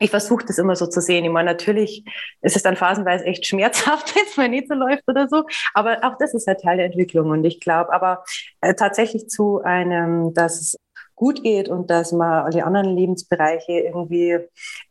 ich 0.00 0.10
versuche 0.10 0.46
das 0.46 0.58
immer 0.58 0.74
so 0.76 0.86
zu 0.86 1.00
sehen. 1.00 1.24
Ich 1.24 1.30
meine, 1.30 1.50
natürlich 1.50 2.04
ist 2.40 2.56
es 2.56 2.62
dann 2.62 2.76
phasenweise 2.76 3.24
echt 3.26 3.46
schmerzhaft, 3.46 4.14
wenn 4.16 4.24
es 4.24 4.36
mal 4.36 4.48
nicht 4.48 4.66
so 4.66 4.74
läuft 4.74 5.04
oder 5.06 5.28
so. 5.28 5.44
Aber 5.74 5.98
auch 6.02 6.16
das 6.18 6.34
ist 6.34 6.46
halt 6.46 6.62
Teil 6.62 6.78
der 6.78 6.86
Entwicklung. 6.86 7.30
Und 7.30 7.44
ich 7.44 7.60
glaube, 7.60 7.92
aber 7.92 8.24
äh, 8.62 8.74
tatsächlich 8.74 9.28
zu 9.28 9.62
einem, 9.62 10.32
dass 10.32 10.60
es 10.60 10.76
gut 11.14 11.42
geht 11.42 11.68
und 11.68 11.90
dass 11.90 12.12
man 12.12 12.46
alle 12.46 12.64
anderen 12.64 12.96
Lebensbereiche 12.96 13.72
irgendwie 13.72 14.38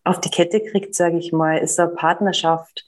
auf 0.03 0.21
die 0.21 0.29
Kette 0.29 0.61
kriegt, 0.61 0.93
sage 0.93 1.17
ich 1.17 1.33
mal, 1.33 1.57
ist 1.57 1.79
eine 1.79 1.89
Partnerschaft, 1.89 2.85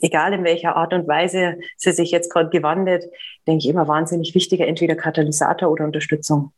egal 0.00 0.32
in 0.32 0.42
welcher 0.42 0.74
Art 0.74 0.92
und 0.92 1.06
Weise 1.06 1.58
sie 1.76 1.92
sich 1.92 2.10
jetzt 2.10 2.32
gerade 2.32 2.50
gewandelt, 2.50 3.08
denke 3.46 3.60
ich 3.64 3.68
immer 3.68 3.86
wahnsinnig 3.86 4.34
wichtiger, 4.34 4.66
entweder 4.66 4.96
Katalysator 4.96 5.70
oder 5.70 5.84
Unterstützung. 5.84 6.52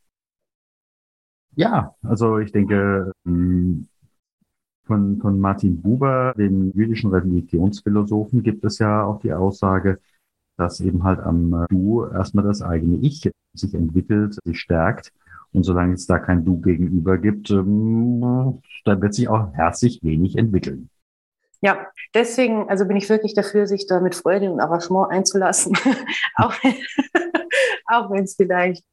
Ja, 1.55 1.95
also 2.03 2.39
ich 2.39 2.53
denke, 2.53 3.13
hm, 3.27 3.90
von, 4.91 5.21
von 5.21 5.39
Martin 5.39 5.81
Buber, 5.81 6.35
dem 6.37 6.73
jüdischen 6.75 7.13
Religionsphilosophen, 7.13 8.43
gibt 8.43 8.65
es 8.65 8.81
ja 8.81 9.05
auch 9.05 9.21
die 9.21 9.33
Aussage, 9.33 10.01
dass 10.57 10.81
eben 10.81 11.05
halt 11.05 11.21
am 11.21 11.65
Du 11.71 12.05
erstmal 12.07 12.45
das 12.45 12.61
eigene 12.61 12.97
Ich 12.97 13.31
sich 13.55 13.75
entwickelt, 13.75 14.37
sich 14.45 14.59
stärkt. 14.59 15.13
Und 15.53 15.63
solange 15.63 15.95
es 15.95 16.09
da 16.09 16.19
kein 16.19 16.45
Du 16.45 16.61
gegenüber 16.61 17.19
gibt, 17.19 17.51
ähm, 17.51 18.61
dann 18.85 19.01
wird 19.01 19.15
sich 19.15 19.29
auch 19.29 19.53
herzlich 19.53 20.01
wenig 20.03 20.37
entwickeln. 20.37 20.91
Ja, 21.61 21.87
deswegen, 22.13 22.69
also 22.69 22.85
bin 22.87 22.97
ich 22.97 23.09
wirklich 23.09 23.35
dafür, 23.35 23.69
sich 23.69 23.87
da 23.87 24.01
mit 24.01 24.17
Freude 24.17 24.51
und 24.51 24.59
Arrangement 24.59 25.13
einzulassen. 25.13 25.77
auch, 26.35 26.55
auch 27.87 28.11
wenn 28.11 28.25
es 28.25 28.35
vielleicht 28.35 28.85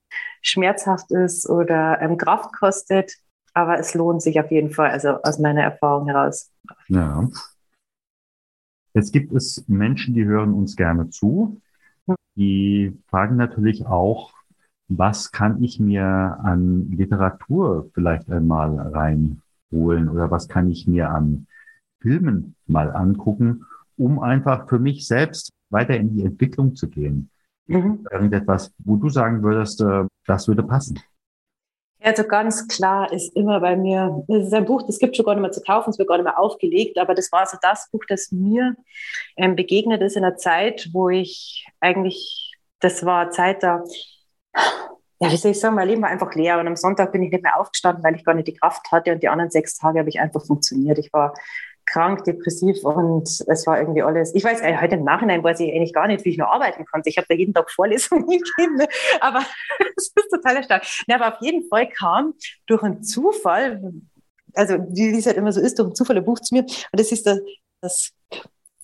schmerzhaft 0.43 1.09
ist 1.11 1.49
oder 1.49 1.99
ähm, 2.01 2.17
Kraft 2.17 2.53
kostet 2.53 3.13
aber 3.57 3.79
es 3.79 3.95
lohnt 3.95 4.21
sich 4.21 4.39
auf 4.39 4.51
jeden 4.51 4.69
Fall, 4.69 4.91
also 4.91 5.19
aus 5.23 5.39
meiner 5.39 5.63
Erfahrung 5.63 6.05
heraus. 6.05 6.51
Ja. 6.89 7.27
Jetzt 8.93 9.11
gibt 9.11 9.33
es 9.33 9.67
Menschen, 9.67 10.13
die 10.13 10.25
hören 10.25 10.53
uns 10.53 10.75
gerne 10.75 11.09
zu. 11.09 11.59
Die 12.35 12.95
fragen 13.07 13.35
natürlich 13.35 13.87
auch, 13.87 14.31
was 14.89 15.31
kann 15.31 15.63
ich 15.63 15.79
mir 15.79 16.05
an 16.05 16.91
Literatur 16.91 17.89
vielleicht 17.95 18.29
einmal 18.29 18.77
reinholen 18.79 20.07
oder 20.07 20.29
was 20.29 20.47
kann 20.47 20.69
ich 20.69 20.87
mir 20.87 21.09
an 21.09 21.47
Filmen 21.99 22.53
mal 22.67 22.91
angucken, 22.91 23.65
um 23.97 24.19
einfach 24.19 24.69
für 24.69 24.77
mich 24.77 25.07
selbst 25.07 25.51
weiter 25.71 25.97
in 25.97 26.15
die 26.15 26.23
Entwicklung 26.23 26.75
zu 26.75 26.89
gehen. 26.89 27.31
Mhm. 27.65 28.05
Irgendetwas, 28.11 28.71
wo 28.77 28.97
du 28.97 29.09
sagen 29.09 29.41
würdest, 29.41 29.81
äh, 29.81 30.05
das 30.27 30.47
würde 30.47 30.61
passen. 30.61 30.99
Also 32.01 32.23
ganz 32.23 32.67
klar 32.67 33.11
ist 33.11 33.35
immer 33.35 33.59
bei 33.59 33.75
mir, 33.75 34.23
das 34.27 34.45
ist 34.47 34.53
ein 34.53 34.65
Buch, 34.65 34.83
das 34.85 34.99
gibt 34.99 35.15
schon 35.15 35.25
gar 35.25 35.33
nicht 35.33 35.41
mehr 35.41 35.51
zu 35.51 35.61
kaufen, 35.61 35.89
es 35.89 35.97
wird 35.97 36.07
gar 36.07 36.17
nicht 36.17 36.25
mehr 36.25 36.39
aufgelegt, 36.39 36.97
aber 36.99 37.15
das 37.15 37.31
war 37.31 37.45
so 37.47 37.57
das 37.61 37.89
Buch, 37.91 38.03
das 38.07 38.31
mir 38.31 38.75
ähm, 39.35 39.55
begegnet 39.55 40.01
ist 40.01 40.15
in 40.15 40.23
einer 40.23 40.37
Zeit, 40.37 40.89
wo 40.93 41.09
ich 41.09 41.65
eigentlich, 41.79 42.55
das 42.79 43.03
war 43.03 43.31
Zeit 43.31 43.63
da, 43.63 43.83
ja, 45.19 45.31
wie 45.31 45.37
soll 45.37 45.51
ich 45.51 45.59
sagen, 45.59 45.75
mein 45.75 45.87
Leben 45.87 46.03
war 46.03 46.09
einfach 46.09 46.33
leer 46.35 46.59
und 46.59 46.67
am 46.67 46.75
Sonntag 46.75 47.11
bin 47.11 47.23
ich 47.23 47.31
nicht 47.31 47.43
mehr 47.43 47.59
aufgestanden, 47.59 48.03
weil 48.03 48.15
ich 48.15 48.23
gar 48.23 48.35
nicht 48.35 48.47
die 48.47 48.53
Kraft 48.53 48.91
hatte 48.91 49.11
und 49.11 49.23
die 49.23 49.29
anderen 49.29 49.49
sechs 49.49 49.75
Tage 49.77 49.99
habe 49.99 50.09
ich 50.09 50.19
einfach 50.19 50.45
funktioniert. 50.45 50.99
Ich 50.99 51.11
war 51.11 51.33
krank, 51.87 52.23
depressiv 52.25 52.83
und 52.83 53.27
es 53.47 53.65
war 53.65 53.79
irgendwie 53.79 54.03
alles. 54.03 54.35
Ich 54.35 54.43
weiß, 54.43 54.61
äh, 54.61 54.77
heute 54.79 54.95
im 54.95 55.03
Nachhinein 55.03 55.43
weiß 55.43 55.59
ich 55.61 55.73
eigentlich 55.73 55.93
gar 55.93 56.07
nicht, 56.07 56.23
wie 56.25 56.29
ich 56.29 56.37
noch 56.37 56.49
arbeiten 56.49 56.85
konnte. 56.85 57.09
Ich 57.09 57.17
habe 57.17 57.27
da 57.27 57.35
jeden 57.35 57.53
Tag 57.53 57.71
Vorlesungen 57.71 58.27
gegeben, 58.27 58.75
ne? 58.75 58.87
aber 59.19 59.39
es 59.95 60.11
ist 60.15 60.29
total 60.29 60.63
stark. 60.63 60.85
Ja, 61.07 61.15
aber 61.15 61.33
auf 61.33 61.41
jeden 61.41 61.67
Fall 61.67 61.87
kam 61.89 62.33
durch 62.67 62.83
einen 62.83 63.03
Zufall, 63.03 63.93
also 64.53 64.77
wie 64.89 65.17
es 65.17 65.25
halt 65.25 65.37
immer 65.37 65.51
so 65.51 65.61
ist, 65.61 65.79
durch 65.79 65.87
einen 65.87 65.95
Zufall 65.95 66.17
ein 66.17 66.25
Buch 66.25 66.39
zu 66.39 66.53
mir 66.53 66.61
und 66.63 66.99
das 66.99 67.11
ist 67.11 67.25
das, 67.25 67.39
das 67.81 68.11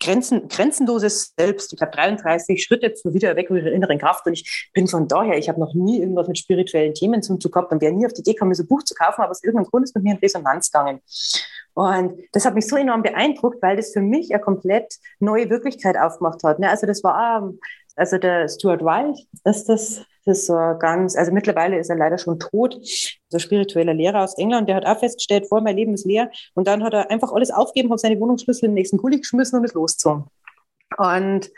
Grenzen, 0.04 0.48
grenzenloses 0.50 1.34
Selbst. 1.38 1.74
Ich 1.74 1.82
habe 1.82 1.92
33 1.92 2.62
Schritte 2.62 2.94
zur 2.94 3.14
Wiedererweckung 3.14 3.58
ihrer 3.58 3.72
inneren 3.72 3.98
Kraft 3.98 4.26
und 4.26 4.34
ich 4.34 4.70
bin 4.74 4.88
von 4.88 5.08
daher, 5.08 5.38
ich 5.38 5.48
habe 5.48 5.60
noch 5.60 5.74
nie 5.74 6.00
irgendwas 6.00 6.28
mit 6.28 6.38
spirituellen 6.38 6.94
Themen 6.94 7.22
zu 7.24 7.38
tun 7.38 7.52
gehabt 7.52 7.72
und 7.72 7.82
wäre 7.82 7.94
nie 7.94 8.06
auf 8.06 8.14
die 8.14 8.22
Idee 8.22 8.34
gekommen, 8.34 8.54
so 8.54 8.64
ein 8.64 8.68
Buch 8.68 8.84
zu 8.84 8.96
kaufen, 8.96 9.22
aber 9.22 9.32
aus 9.32 9.44
irgendeinem 9.44 9.70
Grund 9.70 9.86
ist 9.86 9.96
mit 9.96 10.04
mir 10.04 10.14
in 10.14 10.20
Resonanz 10.20 10.72
gegangen. 10.72 11.00
Und 11.74 12.22
das 12.34 12.46
hat 12.46 12.54
mich 12.54 12.68
so 12.68 12.76
enorm 12.76 13.02
beeindruckt, 13.02 13.62
weil 13.62 13.78
das 13.78 13.94
für 13.94 14.02
mich 14.02 14.34
eine 14.34 14.44
komplett 14.44 14.96
neue 15.20 15.50
Wirklichkeit 15.50 15.98
aufgemacht 15.98 16.44
hat. 16.44 16.60
Ne? 16.60 16.70
Also 16.70 16.86
das 16.86 17.04
war, 17.04 17.52
also 17.96 18.18
der 18.18 18.50
Stuart 18.50 18.82
Wilde 18.82 19.20
ist 19.46 19.70
das, 19.70 20.06
das 20.26 20.40
ist 20.40 20.48
so 20.48 20.54
ganz, 20.80 21.16
also 21.16 21.32
mittlerweile 21.32 21.78
ist 21.78 21.90
er 21.90 21.98
leider 21.98 22.18
schon 22.18 22.40
tot, 22.40 22.80
so 23.30 23.40
spiritueller 23.40 23.94
Lehrer 23.94 24.24
aus 24.24 24.38
England, 24.38 24.70
der 24.70 24.78
hat 24.78 24.86
auch 24.86 25.00
festgestellt, 25.00 25.48
vor 25.48 25.62
mein 25.62 25.76
Leben 25.76 25.94
ist 25.94 26.06
leer. 26.06 26.32
Und 26.54 26.68
dann 26.68 26.84
hat 26.84 26.94
er 26.94 27.12
einfach 27.12 27.32
alles 27.34 27.52
aufgegeben, 27.52 27.92
hat 27.92 28.00
seine 28.00 28.20
Wohnungsschlüssel 28.20 28.70
im 28.70 28.74
nächsten 28.74 28.98
Kuli 28.98 29.20
geschmissen 29.20 29.60
und 29.60 29.66
ist 29.66 29.76
losgezogen. 29.76 30.26
Und 30.98 31.52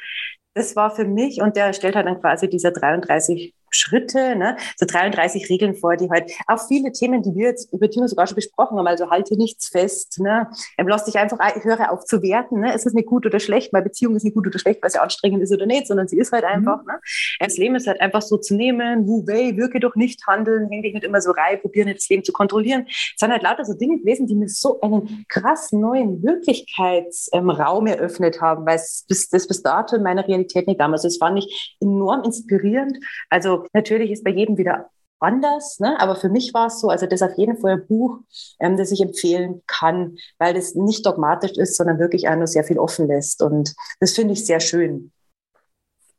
das 0.54 0.76
war 0.76 0.90
für 0.90 1.06
mich, 1.06 1.42
und 1.42 1.56
der 1.56 1.74
stellt 1.74 1.96
halt 1.96 2.08
dann 2.08 2.22
quasi 2.22 2.50
diese 2.50 2.72
33 2.72 3.54
Schritte, 3.76 4.36
ne? 4.36 4.58
so 4.78 4.86
33 4.86 5.50
Regeln 5.50 5.76
vor, 5.76 5.96
die 5.98 6.10
halt 6.10 6.32
auch 6.48 6.66
viele 6.68 6.92
Themen, 6.92 7.22
die 7.22 7.36
wir 7.36 7.50
jetzt 7.50 7.72
über 7.74 7.88
die 7.88 8.00
wir 8.00 8.08
sogar 8.08 8.28
schon 8.28 8.36
besprochen 8.36 8.78
haben, 8.78 8.88
also 8.88 9.10
halte 9.10 9.36
nichts 9.38 9.70
fest, 9.70 10.20
ne? 10.20 10.50
Ähm, 10.78 10.88
lass 10.88 11.06
dich 11.06 11.18
einfach, 11.18 11.40
höre 11.64 11.92
auf 11.92 12.06
zu 12.06 12.22
werten, 12.22 12.62
ne? 12.62 12.74
ist 12.74 12.86
es 12.86 12.94
nicht 12.94 13.08
gut 13.08 13.26
oder 13.26 13.40
schlecht, 13.40 13.74
meine 13.74 13.86
Beziehung 13.86 14.16
ist 14.16 14.24
nicht 14.24 14.36
gut 14.36 14.48
oder 14.48 14.60
schlecht, 14.60 14.82
weil 14.82 14.90
sie 14.90 15.00
anstrengend 15.00 15.44
ist 15.44 15.54
oder 15.54 15.66
nicht, 15.66 15.88
sondern 15.88 16.08
sie 16.08 16.18
ist 16.18 16.32
halt 16.32 16.44
mhm. 16.44 16.50
einfach, 16.50 16.82
mhm. 16.82 16.88
ne? 16.88 17.00
das 17.40 17.58
Leben 17.58 17.76
ist 17.76 17.88
halt 17.88 18.02
einfach 18.02 18.22
so 18.22 18.38
zu 18.38 18.56
nehmen, 18.56 19.08
wu 19.08 19.26
wei, 19.28 19.56
wirke 19.58 19.80
doch 19.80 19.96
nicht, 19.96 20.26
handeln, 20.28 20.70
häng 20.70 20.84
dich 20.84 20.94
nicht 20.94 21.04
immer 21.04 21.22
so 21.22 21.32
rein, 21.32 21.60
probieren 21.62 21.88
nicht 21.88 22.02
das 22.02 22.10
Leben 22.10 22.24
zu 22.24 22.32
kontrollieren, 22.32 22.86
es 22.88 23.14
sind 23.18 23.32
halt 23.32 23.44
lauter 23.44 23.66
so 23.66 23.74
Dinge 23.74 24.00
gewesen, 24.00 24.28
die 24.28 24.36
mir 24.36 24.50
so 24.50 24.80
einen 24.82 25.26
krass 25.30 25.72
neuen 25.72 26.24
Wirklichkeitsraum 26.24 27.88
ähm, 27.88 27.94
eröffnet 27.94 28.42
haben, 28.42 28.66
weil 28.66 28.76
es 28.76 29.06
bis, 29.08 29.30
das 29.30 29.48
bis 29.48 29.62
dato 29.62 29.96
in 29.96 30.04
meiner 30.04 30.28
Realität 30.28 30.68
nicht 30.68 30.80
damals, 30.80 31.04
es 31.04 31.18
fand 31.18 31.40
ich 31.40 31.78
enorm 31.82 32.24
inspirierend, 32.24 32.98
also 33.30 33.65
Natürlich 33.74 34.12
ist 34.12 34.24
bei 34.24 34.32
jedem 34.32 34.58
wieder 34.58 34.90
anders, 35.20 35.80
ne? 35.80 36.00
aber 36.00 36.16
für 36.16 36.30
mich 36.30 36.54
war 36.54 36.68
es 36.68 36.80
so, 36.80 36.90
also 36.90 37.06
das 37.06 37.22
ist 37.22 37.28
auf 37.28 37.38
jeden 37.38 37.58
Fall 37.58 37.74
ein 37.74 37.88
Buch, 37.88 38.20
ähm, 38.60 38.78
das 38.78 38.92
ich 38.92 39.02
empfehlen 39.02 39.62
kann, 39.66 40.18
weil 40.38 40.54
das 40.54 40.76
nicht 40.76 41.06
dogmatisch 41.06 41.54
ist, 41.54 41.78
sondern 41.78 42.00
wirklich 42.00 42.24
nur 42.24 42.48
sehr 42.48 42.64
viel 42.64 42.80
offen 42.80 43.08
lässt 43.08 43.42
und 43.42 43.76
das 44.00 44.14
finde 44.14 44.34
ich 44.34 44.46
sehr 44.46 44.60
schön. 44.60 45.12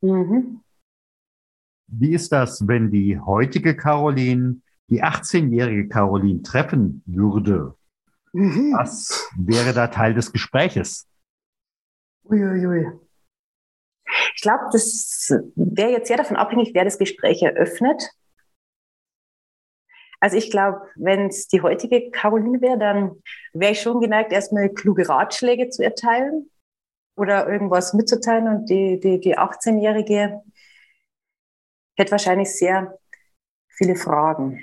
Mhm. 0.01 0.61
Wie 1.89 2.13
ist 2.13 2.33
das, 2.33 2.67
wenn 2.67 2.91
die 2.91 3.19
heutige 3.19 3.77
Caroline 3.77 4.61
die 4.89 5.03
18-jährige 5.03 5.89
Caroline 5.89 6.43
treffen 6.43 7.03
würde? 7.07 7.75
Mhm. 8.33 8.75
Was 8.77 9.29
wäre 9.37 9.73
da 9.73 9.87
Teil 9.87 10.15
des 10.15 10.33
Gespräches? 10.33 11.07
Uiuiui. 12.25 13.06
Ich 14.37 14.43
glaube, 14.43 14.65
das 14.71 15.33
wäre 15.55 15.93
jetzt 15.93 16.09
sehr 16.09 16.19
davon 16.19 16.37
abhängig, 16.37 16.73
wer 16.75 16.85
das 16.85 16.99
Gespräch 16.99 17.43
eröffnet. 17.43 18.11
Also 20.21 20.37
ich 20.37 20.51
glaube, 20.51 20.83
wenn 20.95 21.29
es 21.29 21.49
die 21.49 21.63
heutige 21.63 22.11
Caroline 22.11 22.61
wäre, 22.61 22.79
dann 22.79 23.23
wäre 23.55 23.73
ich 23.73 23.81
schon 23.81 24.01
geneigt, 24.01 24.33
erstmal 24.33 24.69
kluge 24.69 25.09
Ratschläge 25.09 25.71
zu 25.71 25.83
erteilen 25.83 26.51
oder 27.17 27.49
irgendwas 27.49 27.95
mitzuteilen. 27.95 28.47
Und 28.47 28.67
die, 28.67 29.01
die, 29.01 29.21
die 29.21 29.39
18-Jährige 29.39 30.43
hätte 31.97 32.11
wahrscheinlich 32.11 32.55
sehr 32.55 32.99
viele 33.69 33.97
Fragen. 33.97 34.61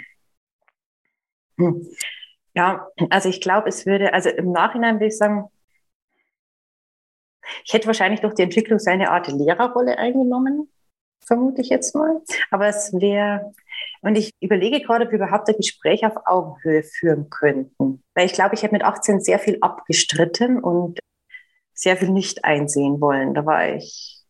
Hm. 1.57 1.87
Ja, 2.55 2.87
also 3.09 3.29
ich 3.29 3.41
glaube, 3.41 3.69
es 3.69 3.87
würde, 3.87 4.13
also 4.13 4.29
im 4.29 4.51
Nachhinein 4.51 4.95
würde 4.95 5.07
ich 5.07 5.17
sagen, 5.17 5.49
ich 7.65 7.73
hätte 7.73 7.87
wahrscheinlich 7.87 8.21
durch 8.21 8.33
die 8.35 8.43
Entwicklung 8.43 8.79
seine 8.79 9.11
Art 9.11 9.27
Lehrerrolle 9.27 9.97
eingenommen, 9.97 10.69
vermute 11.25 11.61
ich 11.61 11.69
jetzt 11.69 11.95
mal. 11.95 12.21
Aber 12.51 12.67
es 12.67 12.93
wäre, 12.93 13.53
Und 14.01 14.15
ich 14.17 14.31
überlege 14.41 14.81
gerade, 14.81 15.05
ob 15.05 15.11
wir 15.11 15.19
überhaupt 15.19 15.49
ein 15.49 15.57
Gespräch 15.57 16.05
auf 16.05 16.13
Augenhöhe 16.25 16.83
führen 16.83 17.29
könnten. 17.29 18.03
Weil 18.13 18.25
ich 18.25 18.33
glaube, 18.33 18.55
ich 18.55 18.63
habe 18.63 18.73
mit 18.73 18.83
18 18.83 19.21
sehr 19.21 19.39
viel 19.39 19.57
abgestritten 19.61 20.59
und 20.59 20.99
sehr 21.73 21.97
viel 21.97 22.09
nicht 22.09 22.45
einsehen 22.45 23.01
wollen. 23.01 23.33
Da 23.33 23.45
war 23.45 23.67
ich 23.69 24.21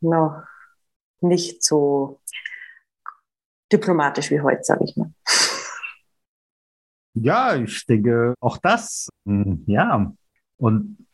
noch 0.00 0.42
nicht 1.20 1.62
so 1.62 2.20
diplomatisch 3.72 4.30
wie 4.30 4.40
heute, 4.40 4.62
sage 4.64 4.84
ich 4.84 4.96
mal. 4.96 5.12
Ja, 7.14 7.54
ich 7.56 7.84
denke 7.86 8.34
auch 8.40 8.58
das. 8.58 9.08
Hm, 9.26 9.64
ja. 9.66 10.12
Und 10.56 11.06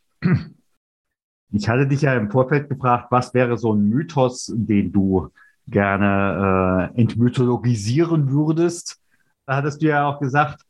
ich 1.50 1.68
hatte 1.68 1.87
dich 1.87 2.02
ja 2.02 2.14
im 2.14 2.30
Vorfeld 2.30 2.68
gefragt, 2.68 3.06
was 3.11 3.32
wäre 3.34 3.56
so 3.56 3.72
ein 3.72 3.88
Mythos, 3.88 4.52
den 4.54 4.92
du 4.92 5.30
gerne 5.66 6.92
äh, 6.94 7.00
entmythologisieren 7.00 8.30
würdest. 8.30 9.00
Da 9.46 9.56
hattest 9.56 9.82
du 9.82 9.87
ja 9.87 10.08
auch 10.08 10.20
gesagt, 10.20 10.62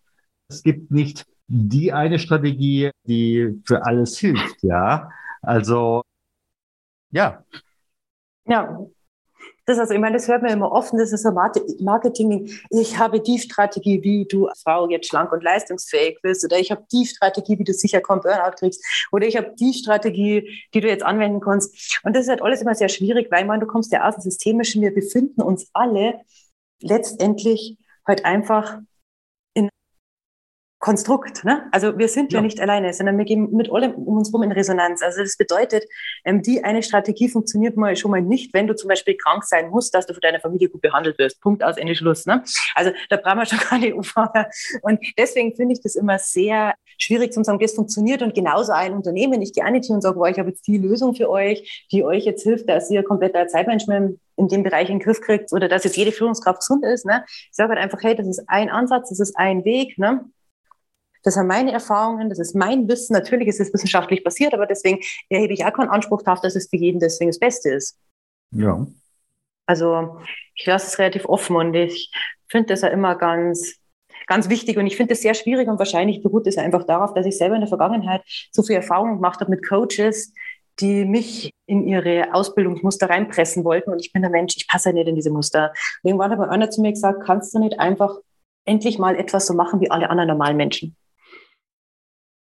es 0.48 0.62
gibt 0.62 0.90
nicht 0.90 1.26
die 1.46 1.92
eine 1.92 2.18
Strategie, 2.18 2.90
die 3.06 3.60
für 3.64 3.84
alles 3.84 4.18
hilft, 4.18 4.62
ja. 4.62 5.10
Also, 5.42 6.02
ja. 7.10 7.44
Ja, 8.44 8.78
das 9.68 9.78
also, 9.78 9.92
ich 9.92 10.00
meine, 10.00 10.16
das 10.16 10.28
hört 10.28 10.42
man 10.42 10.50
immer 10.50 10.72
offen, 10.72 10.98
das 10.98 11.12
ist 11.12 11.22
so 11.24 11.30
Marketing. 11.30 12.50
Ich 12.70 12.98
habe 12.98 13.20
die 13.20 13.38
Strategie, 13.38 14.02
wie 14.02 14.24
du 14.24 14.48
Frau 14.62 14.88
jetzt 14.88 15.08
schlank 15.08 15.30
und 15.30 15.42
leistungsfähig 15.42 16.18
bist, 16.22 16.42
oder 16.42 16.58
ich 16.58 16.70
habe 16.70 16.84
die 16.90 17.04
Strategie, 17.04 17.58
wie 17.58 17.64
du 17.64 17.74
sicher 17.74 18.00
kein 18.00 18.20
Burnout 18.20 18.56
kriegst, 18.58 18.82
oder 19.12 19.26
ich 19.26 19.36
habe 19.36 19.52
die 19.60 19.74
Strategie, 19.74 20.64
die 20.72 20.80
du 20.80 20.88
jetzt 20.88 21.04
anwenden 21.04 21.40
kannst. 21.40 22.00
Und 22.02 22.16
das 22.16 22.22
ist 22.22 22.30
halt 22.30 22.40
alles 22.40 22.62
immer 22.62 22.74
sehr 22.74 22.88
schwierig, 22.88 23.30
weil 23.30 23.44
man, 23.44 23.60
du 23.60 23.66
kommst 23.66 23.92
ja 23.92 24.08
aus 24.08 24.14
dem 24.14 24.22
Systemischen, 24.22 24.80
wir 24.80 24.94
befinden 24.94 25.42
uns 25.42 25.68
alle 25.74 26.20
letztendlich 26.80 27.76
halt 28.06 28.24
einfach 28.24 28.78
Konstrukt. 30.80 31.44
Ne? 31.44 31.66
Also 31.72 31.98
wir 31.98 32.08
sind 32.08 32.32
ja. 32.32 32.38
ja. 32.38 32.42
nicht 32.42 32.60
alleine, 32.60 32.92
sondern 32.92 33.18
wir 33.18 33.24
gehen 33.24 33.50
mit 33.52 33.72
allem 33.72 33.94
um 33.94 34.18
uns 34.18 34.28
herum 34.28 34.44
in 34.44 34.52
Resonanz. 34.52 35.02
Also 35.02 35.22
das 35.22 35.36
bedeutet, 35.36 35.84
ähm, 36.24 36.40
die 36.40 36.62
eine 36.62 36.84
Strategie 36.84 37.28
funktioniert 37.28 37.76
mal 37.76 37.96
schon 37.96 38.12
mal 38.12 38.22
nicht, 38.22 38.54
wenn 38.54 38.68
du 38.68 38.76
zum 38.76 38.88
Beispiel 38.88 39.16
krank 39.16 39.44
sein 39.44 39.70
musst, 39.70 39.92
dass 39.94 40.06
du 40.06 40.14
von 40.14 40.20
deiner 40.20 40.38
Familie 40.38 40.68
gut 40.68 40.80
behandelt 40.80 41.18
wirst. 41.18 41.40
Punkt 41.40 41.64
aus 41.64 41.76
Ende 41.78 41.96
Schluss. 41.96 42.26
Ne? 42.26 42.44
Also 42.76 42.92
da 43.10 43.16
brauchen 43.16 43.38
wir 43.38 43.46
schon 43.46 43.58
gar 43.70 43.78
nicht 43.78 43.92
umfangen. 43.92 44.44
Und 44.82 45.00
deswegen 45.18 45.56
finde 45.56 45.74
ich 45.74 45.80
das 45.82 45.96
immer 45.96 46.18
sehr 46.18 46.74
schwierig 46.96 47.32
zu 47.32 47.42
sagen, 47.42 47.58
das 47.58 47.74
funktioniert 47.74 48.22
und 48.22 48.34
genauso 48.34 48.72
ein 48.72 48.92
Unternehmen. 48.92 49.42
Ich 49.42 49.52
gehe 49.52 49.64
auch 49.64 49.70
nicht 49.70 49.86
hin 49.86 49.96
und 49.96 50.02
sage, 50.02 50.16
boah, 50.16 50.28
ich 50.28 50.38
habe 50.38 50.50
jetzt 50.50 50.66
die 50.66 50.78
Lösung 50.78 51.14
für 51.14 51.28
euch, 51.28 51.86
die 51.90 52.04
euch 52.04 52.24
jetzt 52.24 52.44
hilft, 52.44 52.68
dass 52.68 52.88
ihr 52.90 53.02
kompletter 53.02 53.48
Zeitmanagement 53.48 54.18
in 54.36 54.48
dem 54.48 54.62
Bereich 54.62 54.88
in 54.88 54.98
den 54.98 55.04
Griff 55.04 55.20
kriegt 55.20 55.52
oder 55.52 55.68
dass 55.68 55.84
jetzt 55.84 55.96
jede 55.96 56.12
Führungskraft 56.12 56.60
gesund 56.60 56.84
ist. 56.84 57.04
Ne? 57.04 57.24
Ich 57.26 57.48
sage 57.52 57.70
halt 57.70 57.80
einfach, 57.80 57.98
hey, 58.02 58.14
das 58.14 58.28
ist 58.28 58.44
ein 58.46 58.70
Ansatz, 58.70 59.08
das 59.08 59.20
ist 59.20 59.36
ein 59.36 59.64
Weg. 59.64 59.98
Ne? 59.98 60.24
Das 61.28 61.34
sind 61.34 61.46
meine 61.46 61.72
Erfahrungen, 61.72 62.30
das 62.30 62.38
ist 62.38 62.54
mein 62.54 62.88
Wissen. 62.88 63.12
Natürlich 63.12 63.48
ist 63.48 63.60
es 63.60 63.70
wissenschaftlich 63.70 64.24
basiert, 64.24 64.54
aber 64.54 64.64
deswegen 64.64 65.00
erhebe 65.28 65.52
ich 65.52 65.62
auch 65.62 65.74
keinen 65.74 65.90
Anspruch 65.90 66.22
darauf, 66.22 66.40
dass 66.40 66.56
es 66.56 66.70
für 66.70 66.78
jeden 66.78 67.00
deswegen 67.00 67.28
das 67.28 67.38
Beste 67.38 67.68
ist. 67.68 67.98
Ja. 68.50 68.86
Also 69.66 70.20
ich 70.54 70.64
lasse 70.64 70.86
es 70.86 70.98
relativ 70.98 71.26
offen 71.26 71.56
und 71.56 71.74
ich 71.74 72.10
finde 72.48 72.68
das 72.68 72.80
ja 72.80 72.88
immer 72.88 73.14
ganz, 73.14 73.74
ganz 74.26 74.48
wichtig 74.48 74.78
und 74.78 74.86
ich 74.86 74.96
finde 74.96 75.12
es 75.12 75.20
sehr 75.20 75.34
schwierig 75.34 75.68
und 75.68 75.78
wahrscheinlich 75.78 76.22
beruht 76.22 76.46
es 76.46 76.56
einfach 76.56 76.84
darauf, 76.84 77.12
dass 77.12 77.26
ich 77.26 77.36
selber 77.36 77.56
in 77.56 77.60
der 77.60 77.68
Vergangenheit 77.68 78.22
so 78.50 78.62
viel 78.62 78.76
Erfahrung 78.76 79.16
gemacht 79.16 79.40
habe 79.40 79.50
mit 79.50 79.68
Coaches, 79.68 80.32
die 80.80 81.04
mich 81.04 81.52
in 81.66 81.86
ihre 81.86 82.32
Ausbildungsmuster 82.32 83.10
reinpressen 83.10 83.64
wollten 83.64 83.90
und 83.90 84.00
ich 84.00 84.14
bin 84.14 84.22
der 84.22 84.30
Mensch, 84.30 84.56
ich 84.56 84.66
passe 84.66 84.88
ja 84.88 84.94
nicht 84.94 85.08
in 85.08 85.14
diese 85.14 85.30
Muster. 85.30 85.74
Irgendwann 86.02 86.30
hat 86.30 86.48
einer 86.48 86.70
zu 86.70 86.80
mir 86.80 86.92
gesagt, 86.92 87.22
kannst 87.26 87.54
du 87.54 87.58
nicht 87.58 87.78
einfach 87.78 88.16
endlich 88.64 88.98
mal 88.98 89.14
etwas 89.14 89.46
so 89.46 89.52
machen 89.52 89.82
wie 89.82 89.90
alle 89.90 90.08
anderen 90.08 90.28
normalen 90.28 90.56
Menschen? 90.56 90.96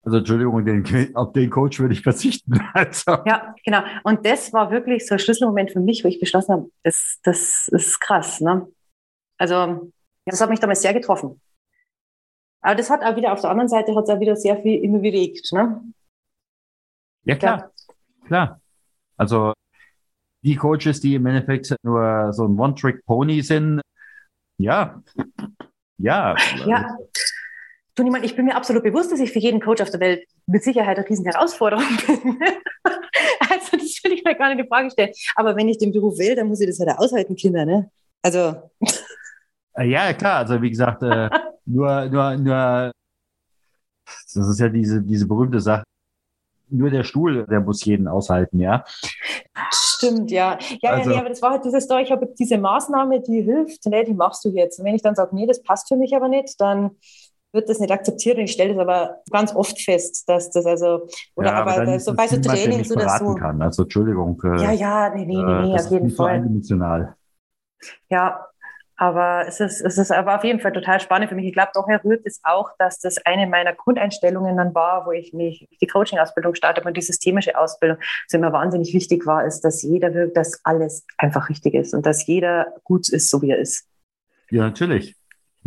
Also 0.08 0.20
Entschuldigung, 0.20 0.64
den, 0.64 1.14
auf 1.18 1.34
den 1.34 1.50
Coach 1.50 1.82
würde 1.82 1.94
ich 1.94 2.02
verzichten. 2.02 2.62
Also. 2.74 3.12
Ja, 3.26 3.54
genau. 3.66 3.82
Und 4.04 4.26
das 4.26 4.54
war 4.54 4.72
wirklich 4.72 5.06
so 5.06 5.16
ein 5.16 5.20
Schlüsselmoment 5.20 5.72
für 5.72 5.82
mich, 5.82 6.02
wo 6.02 6.08
ich 6.08 6.18
beschlossen 6.18 6.54
habe, 6.54 6.72
das, 6.82 7.20
das 7.24 7.68
ist 7.68 8.00
krass. 8.00 8.40
Ne? 8.40 8.72
Also 9.38 9.92
das 10.24 10.40
hat 10.40 10.50
mich 10.50 10.62
damals 10.62 10.82
sehr 10.82 10.94
getroffen. 10.94 11.42
Aber 12.62 12.76
das 12.76 12.90
hat 12.90 13.04
auch 13.04 13.18
wieder 13.18 13.34
auf 13.34 13.42
der 13.42 13.50
anderen 13.50 13.68
Seite 13.68 13.94
hat 13.96 14.06
es 14.06 14.10
auch 14.10 14.22
wieder 14.22 14.38
sehr 14.38 14.62
viel 14.62 14.82
immer 14.82 15.00
bewegt. 15.00 15.52
Ne? 15.52 15.82
Ja, 17.26 17.36
klar. 17.36 17.58
Ja. 17.58 18.28
Klar. 18.28 18.62
Also 19.18 19.52
die 20.42 20.56
Coaches, 20.56 21.02
die 21.02 21.16
im 21.16 21.26
Endeffekt 21.26 21.76
nur 21.84 22.32
so 22.32 22.46
ein 22.46 22.58
One-Trick-Pony 22.58 23.42
sind, 23.42 23.82
ja, 24.58 25.04
ja. 25.98 26.34
Ja. 26.66 26.98
Du, 27.98 28.04
niemand, 28.04 28.24
ich 28.24 28.36
bin 28.36 28.46
mir 28.46 28.56
absolut 28.56 28.84
bewusst, 28.84 29.12
dass 29.12 29.20
ich 29.20 29.32
für 29.32 29.40
jeden 29.40 29.60
Coach 29.60 29.82
auf 29.82 29.90
der 29.90 30.00
Welt 30.00 30.28
mit 30.46 30.64
Sicherheit 30.64 31.00
eine 31.00 31.10
riesen 31.10 31.26
Herausforderung 31.26 31.84
bin. 32.08 32.40
also 33.50 33.72
das 33.72 34.04
will 34.04 34.14
ich 34.14 34.24
mir 34.24 34.36
gar 34.36 34.50
nicht 34.50 34.60
in 34.60 34.68
Frage 34.68 34.92
stellen. 34.92 35.12
Aber 35.36 35.56
wenn 35.56 35.68
ich 35.68 35.80
den 35.80 35.92
Beruf 35.92 36.20
will, 36.20 36.36
dann 36.36 36.48
muss 36.48 36.62
ich 36.62 36.68
das 36.68 36.80
halt 36.80 36.96
aushalten, 36.96 37.36
Kinder, 37.36 37.66
ne? 37.66 37.90
Also. 38.22 38.70
Äh, 39.74 39.90
ja, 39.90 40.14
klar. 40.14 40.38
Also 40.38 40.62
wie 40.62 40.70
gesagt, 40.70 41.02
äh, 41.02 41.28
nur, 41.66 42.06
nur, 42.06 42.38
nur, 42.38 42.92
das 44.06 44.48
ist 44.48 44.60
ja 44.60 44.70
diese, 44.70 45.02
diese 45.02 45.28
berühmte 45.28 45.60
Sache. 45.60 45.84
Nur 46.70 46.92
der 46.92 47.04
Stuhl, 47.04 47.48
der 47.48 47.62
muss 47.62 47.84
jeden 47.84 48.08
aushalten, 48.08 48.60
ja. 48.60 48.86
Stimmt, 49.72 50.30
ja. 50.30 50.60
Ja, 50.82 50.92
also, 50.92 51.10
ja, 51.10 51.16
nee, 51.16 51.22
aber 51.22 51.30
das 51.30 51.42
war 51.42 51.52
halt 51.52 51.66
dieses 51.66 51.88
da, 51.88 52.00
ich 52.00 52.12
habe 52.12 52.32
diese 52.38 52.60
Maßnahme, 52.60 53.22
die 53.22 53.42
hilft, 53.42 53.88
ne, 53.88 54.04
die 54.04 54.14
machst 54.14 54.46
du 54.46 54.50
jetzt. 54.50 54.78
Und 54.78 54.86
wenn 54.86 54.94
ich 54.94 55.02
dann 55.02 55.16
sage, 55.16 55.34
nee, 55.34 55.48
das 55.48 55.64
passt 55.64 55.88
für 55.88 55.96
mich 55.96 56.16
aber 56.16 56.28
nicht, 56.28 56.62
dann 56.62 56.92
wird 57.58 57.68
das 57.68 57.80
nicht 57.80 57.92
akzeptiert 57.92 58.38
und 58.38 58.46
ich 58.46 58.54
stelle 58.54 58.74
das 58.74 58.82
aber 58.82 59.18
ganz 59.30 59.54
oft 59.54 59.82
fest, 59.82 60.30
dass 60.30 60.50
das 60.52 60.66
also, 60.66 61.08
oder 61.36 61.50
ja, 61.50 61.56
aber, 61.56 61.82
aber 61.82 62.00
so 62.00 62.16
bei 62.16 62.28
so 62.28 62.40
Trainings 62.40 62.90
oder 62.92 63.10
so. 63.18 63.36
Kann. 63.36 63.62
Also 63.62 63.84
Entschuldigung. 63.84 64.42
Äh, 64.46 64.62
ja, 64.62 64.72
ja, 64.72 65.14
nee, 65.14 65.26
nee, 65.26 65.36
nee, 65.36 65.68
nee 65.68 65.76
auf 65.76 65.92
jeden 65.92 66.10
Fall. 66.12 66.36
Eindimensional. 66.36 67.16
Ja, 68.10 68.48
aber 68.96 69.46
es 69.48 69.60
ist, 69.60 69.82
es 69.82 69.98
ist 69.98 70.12
aber 70.12 70.36
auf 70.36 70.44
jeden 70.44 70.60
Fall 70.60 70.72
total 70.72 71.00
spannend 71.00 71.30
für 71.30 71.36
mich. 71.36 71.46
Ich 71.46 71.54
glaube, 71.54 71.72
daher 71.74 72.04
rührt 72.04 72.26
es 72.26 72.40
auch, 72.44 72.72
dass 72.80 73.00
das 73.00 73.18
eine 73.26 73.46
meiner 73.46 73.74
Grundeinstellungen 73.74 74.58
dann 74.58 74.74
war, 74.74 75.06
wo 75.06 75.12
ich 75.12 75.34
mich 75.34 75.68
die 75.80 75.88
Coaching-Ausbildung 75.88 76.56
startet 76.56 76.86
und 76.86 76.98
die 76.98 77.02
systemische 77.02 77.58
Ausbildung, 77.58 77.98
was 78.00 78.34
immer 78.34 78.52
wahnsinnig 78.54 78.94
wichtig 78.94 79.28
war, 79.28 79.46
ist, 79.46 79.62
dass 79.62 79.84
jeder 79.84 80.14
wirkt, 80.16 80.36
dass 80.36 80.62
alles 80.64 81.06
einfach 81.18 81.50
richtig 81.50 81.76
ist 81.76 81.94
und 81.94 82.08
dass 82.08 82.26
jeder 82.26 82.74
gut 82.84 83.10
ist, 83.10 83.30
so 83.30 83.42
wie 83.44 83.52
er 83.52 83.60
ist. 83.60 83.88
Ja, 84.50 84.64
natürlich. 84.64 85.16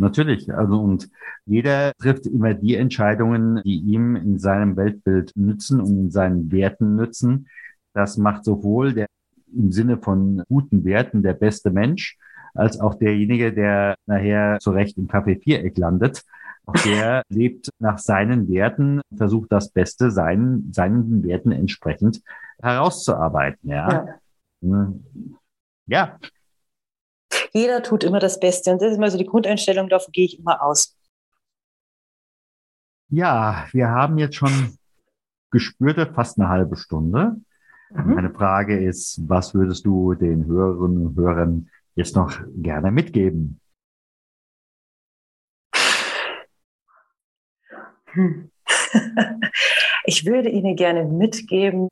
Natürlich. 0.01 0.51
Also, 0.51 0.81
und 0.81 1.09
jeder 1.45 1.93
trifft 1.93 2.25
immer 2.25 2.55
die 2.55 2.75
Entscheidungen, 2.75 3.61
die 3.63 3.77
ihm 3.77 4.15
in 4.15 4.39
seinem 4.39 4.75
Weltbild 4.75 5.31
nützen 5.35 5.79
und 5.79 5.97
in 5.97 6.11
seinen 6.11 6.51
Werten 6.51 6.95
nützen. 6.95 7.47
Das 7.93 8.17
macht 8.17 8.43
sowohl 8.43 8.93
der 8.93 9.05
im 9.53 9.71
Sinne 9.71 9.97
von 9.97 10.41
guten 10.49 10.85
Werten 10.85 11.21
der 11.21 11.33
beste 11.33 11.69
Mensch, 11.69 12.17
als 12.55 12.79
auch 12.79 12.95
derjenige, 12.95 13.53
der 13.53 13.95
nachher 14.07 14.57
zurecht 14.59 14.97
im 14.97 15.07
Café 15.07 15.39
Viereck 15.39 15.77
landet. 15.77 16.23
Auch 16.65 16.73
der 16.73 17.21
lebt 17.29 17.69
nach 17.77 17.99
seinen 17.99 18.49
Werten, 18.49 19.01
versucht 19.15 19.51
das 19.51 19.69
Beste 19.69 20.09
seinen, 20.09 20.73
seinen 20.73 21.23
Werten 21.23 21.51
entsprechend 21.51 22.23
herauszuarbeiten. 22.59 23.69
Ja. 23.69 24.07
ja. 24.61 24.93
ja. 25.85 26.17
Jeder 27.53 27.83
tut 27.83 28.03
immer 28.03 28.19
das 28.19 28.39
Beste. 28.39 28.71
Und 28.71 28.81
das 28.81 28.93
ist 28.93 28.99
mal 28.99 29.11
so 29.11 29.17
die 29.17 29.25
Grundeinstellung, 29.25 29.89
davon 29.89 30.11
gehe 30.11 30.25
ich 30.25 30.39
immer 30.39 30.61
aus. 30.61 30.97
Ja, 33.09 33.67
wir 33.71 33.89
haben 33.89 34.17
jetzt 34.17 34.35
schon 34.35 34.77
gespürte 35.51 36.11
fast 36.13 36.39
eine 36.39 36.47
halbe 36.47 36.77
Stunde. 36.77 37.35
Mhm. 37.89 38.15
Meine 38.15 38.33
Frage 38.33 38.81
ist, 38.81 39.19
was 39.27 39.53
würdest 39.53 39.85
du 39.85 40.13
den 40.13 40.45
Hörerinnen 40.45 41.07
und 41.07 41.17
Hörern 41.17 41.69
jetzt 41.95 42.15
noch 42.15 42.39
gerne 42.55 42.91
mitgeben? 42.91 43.59
Hm. 48.05 48.51
Ich 50.03 50.25
würde 50.25 50.49
Ihnen 50.49 50.75
gerne 50.75 51.05
mitgeben, 51.05 51.87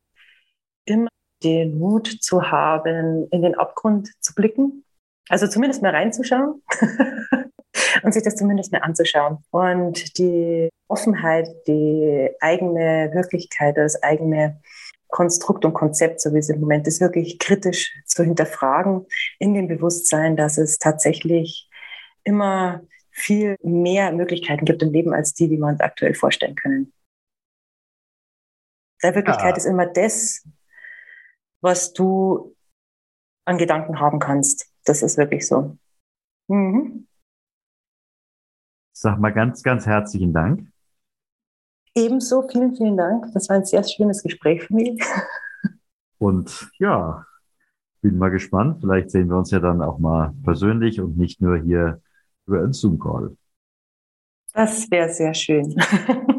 immer 0.86 1.10
den 1.44 1.78
Mut 1.78 2.08
zu 2.08 2.52
haben, 2.52 3.28
in 3.30 3.44
den 3.44 3.54
Abgrund 3.54 4.10
zu 4.20 4.34
blicken 4.34 4.84
also 5.30 5.48
zumindest 5.48 5.82
mal 5.82 5.96
reinzuschauen 5.96 6.62
und 8.04 8.14
sich 8.14 8.24
das 8.24 8.36
zumindest 8.36 8.72
mal 8.72 8.80
anzuschauen. 8.80 9.38
Und 9.52 10.18
die 10.18 10.70
Offenheit, 10.88 11.48
die 11.68 12.30
eigene 12.42 13.12
Wirklichkeit, 13.14 13.78
das 13.78 14.02
eigene 14.02 14.60
Konstrukt 15.08 15.66
und 15.66 15.74
Konzept, 15.74 16.22
so 16.22 16.34
wie 16.34 16.40
es 16.40 16.50
im 16.50 16.60
Moment 16.60 16.88
ist, 16.88 17.02
wirklich 17.02 17.40
kritisch 17.40 17.96
zu 18.06 18.24
hinterfragen, 18.24 19.06
in 19.40 19.54
dem 19.54 19.68
Bewusstsein, 19.68 20.36
dass 20.36 20.58
es 20.58 20.78
tatsächlich 20.78 21.70
immer 22.24 22.82
viel 23.12 23.56
mehr 23.62 24.12
Möglichkeiten 24.12 24.66
gibt 24.66 24.82
im 24.82 24.92
Leben 24.92 25.14
als 25.14 25.34
die, 25.34 25.48
die 25.48 25.58
wir 25.58 25.68
uns 25.68 25.80
aktuell 25.80 26.14
vorstellen 26.14 26.56
können. 26.56 26.94
Der 29.02 29.16
Wirklichkeit 29.16 29.52
ja. 29.52 29.58
ist 29.58 29.66
immer 29.66 29.86
das, 29.86 30.48
was 31.62 31.94
du 31.94 32.56
an 33.46 33.58
Gedanken 33.58 34.00
haben 34.00 34.20
kannst. 34.20 34.69
Das 34.86 35.02
ist 35.02 35.18
wirklich 35.18 35.48
so. 35.48 35.78
Mhm. 36.48 37.08
Sag 38.92 39.20
mal 39.20 39.32
ganz, 39.32 39.64
ganz 39.64 39.86
herzlichen 39.86 40.34
Dank. 40.34 40.68
Ebenso, 41.96 42.48
vielen, 42.48 42.76
vielen 42.76 42.98
Dank. 42.98 43.32
Das 43.34 43.50
war 43.50 43.56
ein 43.56 43.66
sehr 43.66 43.84
schönes 43.84 44.24
Gespräch 44.24 44.64
für 44.64 44.74
mich. 44.74 45.02
Und 46.18 46.70
ja, 46.80 47.26
bin 48.02 48.18
mal 48.18 48.30
gespannt. 48.30 48.80
Vielleicht 48.82 49.12
sehen 49.12 49.30
wir 49.30 49.38
uns 49.38 49.52
ja 49.52 49.60
dann 49.60 49.82
auch 49.82 50.00
mal 50.00 50.34
persönlich 50.44 51.00
und 51.02 51.18
nicht 51.18 51.42
nur 51.42 51.58
hier 51.58 52.02
über 52.46 52.60
einen 52.60 52.74
Zoom-Call. 52.74 53.36
Das 54.54 54.90
wäre 54.92 55.10
sehr 55.14 55.34
schön. 55.34 55.76